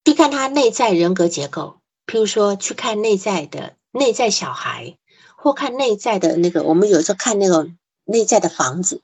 [0.04, 1.80] 去看他内在人格结构。
[2.08, 4.98] 譬如说，去看内在的内在小孩，
[5.36, 7.70] 或看内在的那个，我们有时候看那个
[8.06, 9.04] 内在的房子，是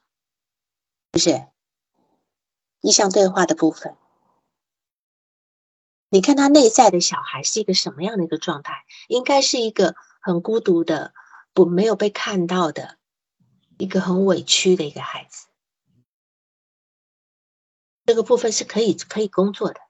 [1.11, 1.45] 不是
[2.81, 3.95] 意向对话的部分。
[6.09, 8.85] 你看他内在的小孩是一个什么样的一个状态？
[9.07, 11.13] 应该是一个很孤独的、
[11.53, 12.97] 不没有被看到的
[13.77, 15.47] 一个很委屈的一个孩子。
[18.05, 19.81] 这个部分是可以可以工作的，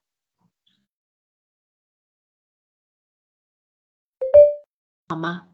[5.13, 5.45] 好吗？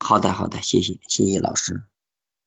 [0.00, 1.84] 好的，好的，谢谢，谢谢老师。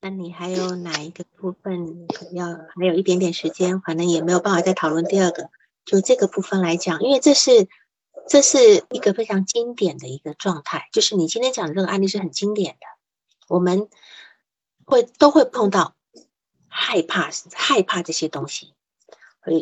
[0.02, 2.46] 那你还有哪一个部分要？
[2.48, 5.48] 还有一点点时间，反正也没有办法再讨论第二个。
[5.86, 7.68] 就这个部分来讲，因为这是
[8.28, 12.86] 这是一个非常经典的一个状态，就是你今天讲的这个案例是很经典的，
[13.48, 13.88] 我们
[14.84, 15.94] 会都会碰到
[16.68, 18.74] 害怕害怕这些东西，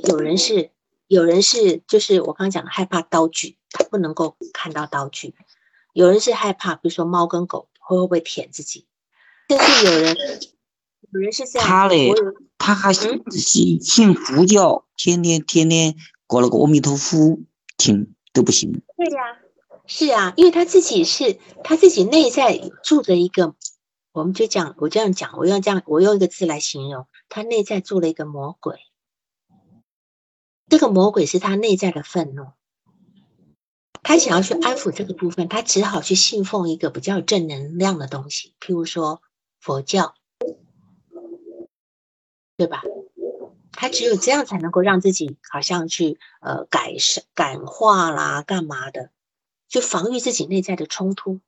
[0.09, 0.72] 有人是
[1.06, 5.30] 有人是就是我刚刚讲的害怕刀具，他不能够看到刀具；
[5.99, 8.86] 有人是害怕，比如说猫跟狗会不会舔自己，
[9.49, 10.16] 但是有人
[11.11, 12.12] 有人是这样，他嘞，
[12.57, 14.86] 他还信信佛教。
[14.96, 15.96] 天天天天
[16.28, 17.40] 搞了个阿弥陀佛，
[17.76, 18.80] 听都不行。
[18.96, 19.38] 对呀，
[19.88, 23.57] 是啊，因为他自己是他自己内在住着一个，
[24.12, 28.78] 我们就讲，我这样讲，我用这样，我用一个字来形容，他内在住了一个魔鬼。
[30.68, 32.53] 这个魔鬼是他内在的愤怒，
[34.03, 39.22] 他想要去安抚这个部分，他只好去信奉一个比较正能量的东西，譬如说
[39.61, 40.14] 佛教，
[42.57, 42.82] 对吧？
[43.72, 49.11] 他只有这样才能够让自己好像去呃改善感化啦，干嘛的，
[49.68, 51.40] 就防御自己内在的冲突。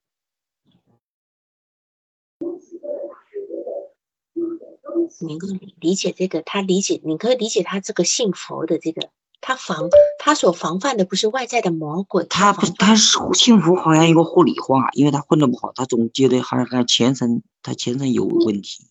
[5.23, 5.39] 你
[5.81, 9.11] 理解这个，他理解，你可以理解他这个信佛的这个，
[9.41, 9.89] 他防
[10.19, 18.87] 他所防范的不是外在的魔鬼，他不他是幸福好像一个护理化，因为他混的不好，他总觉得好像他前身他前身有问题，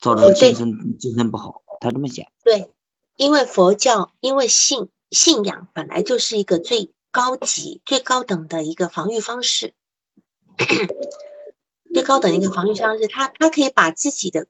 [0.00, 1.62] 造成精神精神不好。
[1.80, 2.72] 他这么讲，对，
[3.16, 9.74] 因为佛教，因为信信仰本来就是一个最高级、最高等的一个防御方式。
[11.92, 14.46] 最高等一个防御方式，他他可以把自己的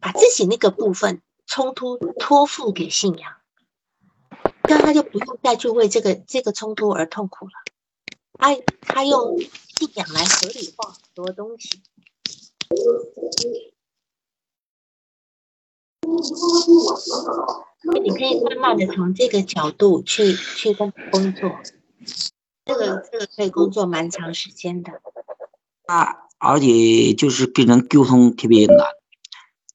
[0.00, 3.32] 把自己那个部分冲突托付给信仰，
[4.64, 7.52] 这样他就不用再去为这个这个冲突而痛苦了。
[8.38, 11.82] 他他用信仰来合理化很多东西。
[18.02, 21.50] 你可以慢慢的从这个角度去去跟工作，
[22.64, 24.92] 这个这个可以工作蛮长时间的。
[25.86, 28.78] 啊，而且就是跟人沟通特别难，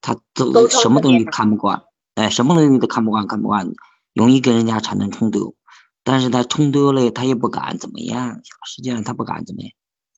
[0.01, 1.83] 他都什么东西看不惯，
[2.15, 3.71] 哎，什么东西都看不惯，看不惯，
[4.13, 5.55] 容易跟人家产生冲突。
[6.03, 9.71] 但是他冲突了，他也不敢怎么样，实际上他不敢怎么样，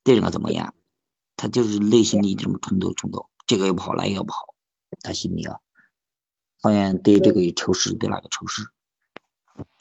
[0.04, 0.74] 对人家怎么样，
[1.36, 4.54] 他就是内心里这种冲突冲突，这个也不好，那个也不好，
[5.02, 5.58] 他心里啊。
[6.62, 8.68] 好像对这个仇视，对那个仇视，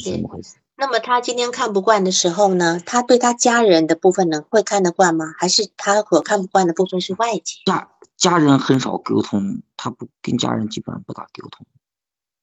[0.02, 0.56] 怎么回事？
[0.76, 2.80] 那么他今天看不惯的时候呢？
[2.80, 5.26] 他对他家人的部分呢，会看得惯吗？
[5.36, 7.60] 还是他所看不惯的部分是外界？
[7.66, 11.66] 家家人很少沟通，他不跟家人基本上不大沟通。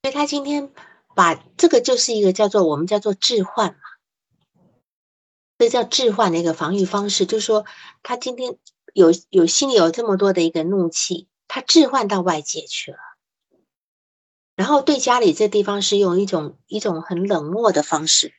[0.03, 0.71] 所以他今天
[1.17, 3.79] 把这个就是一个叫做我们叫做置换嘛，
[5.57, 7.65] 这叫置换的一个防御方式，就是说
[8.03, 8.55] 他今天
[8.93, 12.99] 有有心里有这么多的一个怒气，他置换到外界去了。
[14.55, 18.35] 然后对家里这地方是用一种一种很冷漠的方式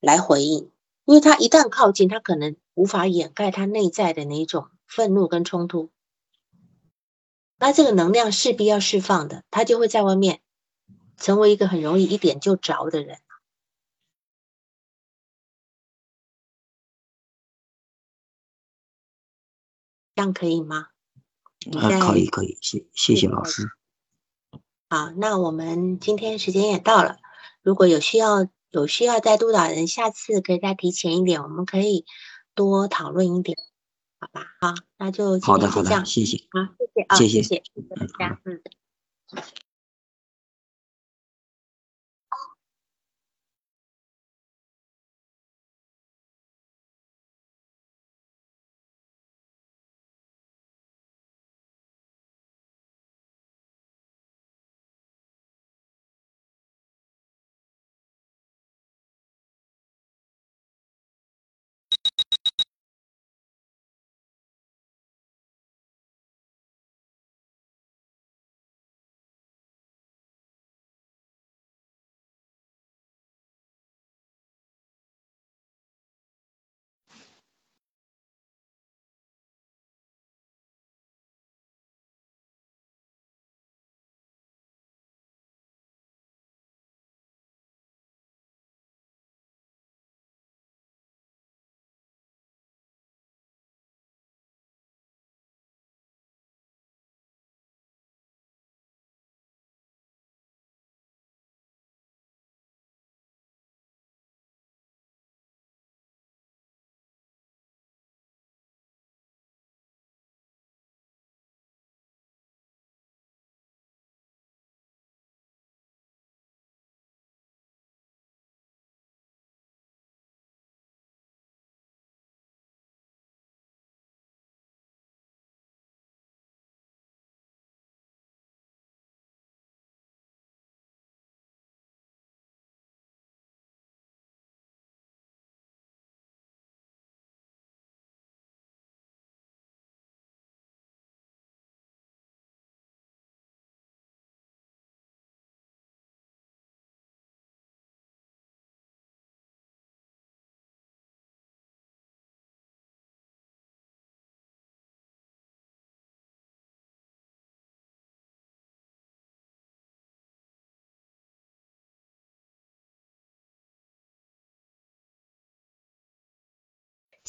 [0.00, 0.72] 来回应，
[1.04, 5.90] 因为他一旦靠近，他可能无法掩盖他内在的那种愤怒跟冲突，
[7.56, 10.40] 那这个能量势必要释放的，他就会在外面
[11.20, 13.20] 成为一个很容易一点就着的人，
[20.16, 20.88] 这样可以吗？
[21.78, 23.70] 啊，可以可以，谢谢谢老师。
[24.88, 27.18] 好，那我们今天时间也到了。
[27.62, 32.06] 如果有需要，有需要再督导人，下次可以再提前一点，我们可以
[32.54, 33.58] 多讨论一点，
[34.18, 34.46] 好吧？
[34.60, 38.62] 好，那就好的好的，谢谢，好，谢谢啊，谢谢谢谢大家，嗯。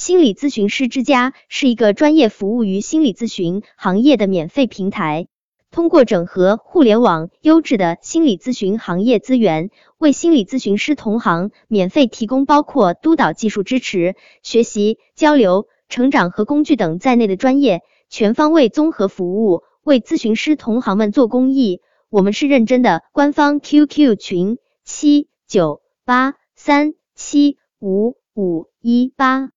[0.01, 5.27] 心理咨询师之家是一个专业服务于心理咨询行业的免费平台，
[5.69, 21.79] 通过整合互联网优质的心理咨询行业资源，为心理咨询师同行免费提供包括督导技术支持、学习、交流、成长和工具等在内的专业全方位综合服务，为咨询师同行们做公益。
[22.09, 29.51] 我们是认真的，官方 QQ 群七九八三七五五一八。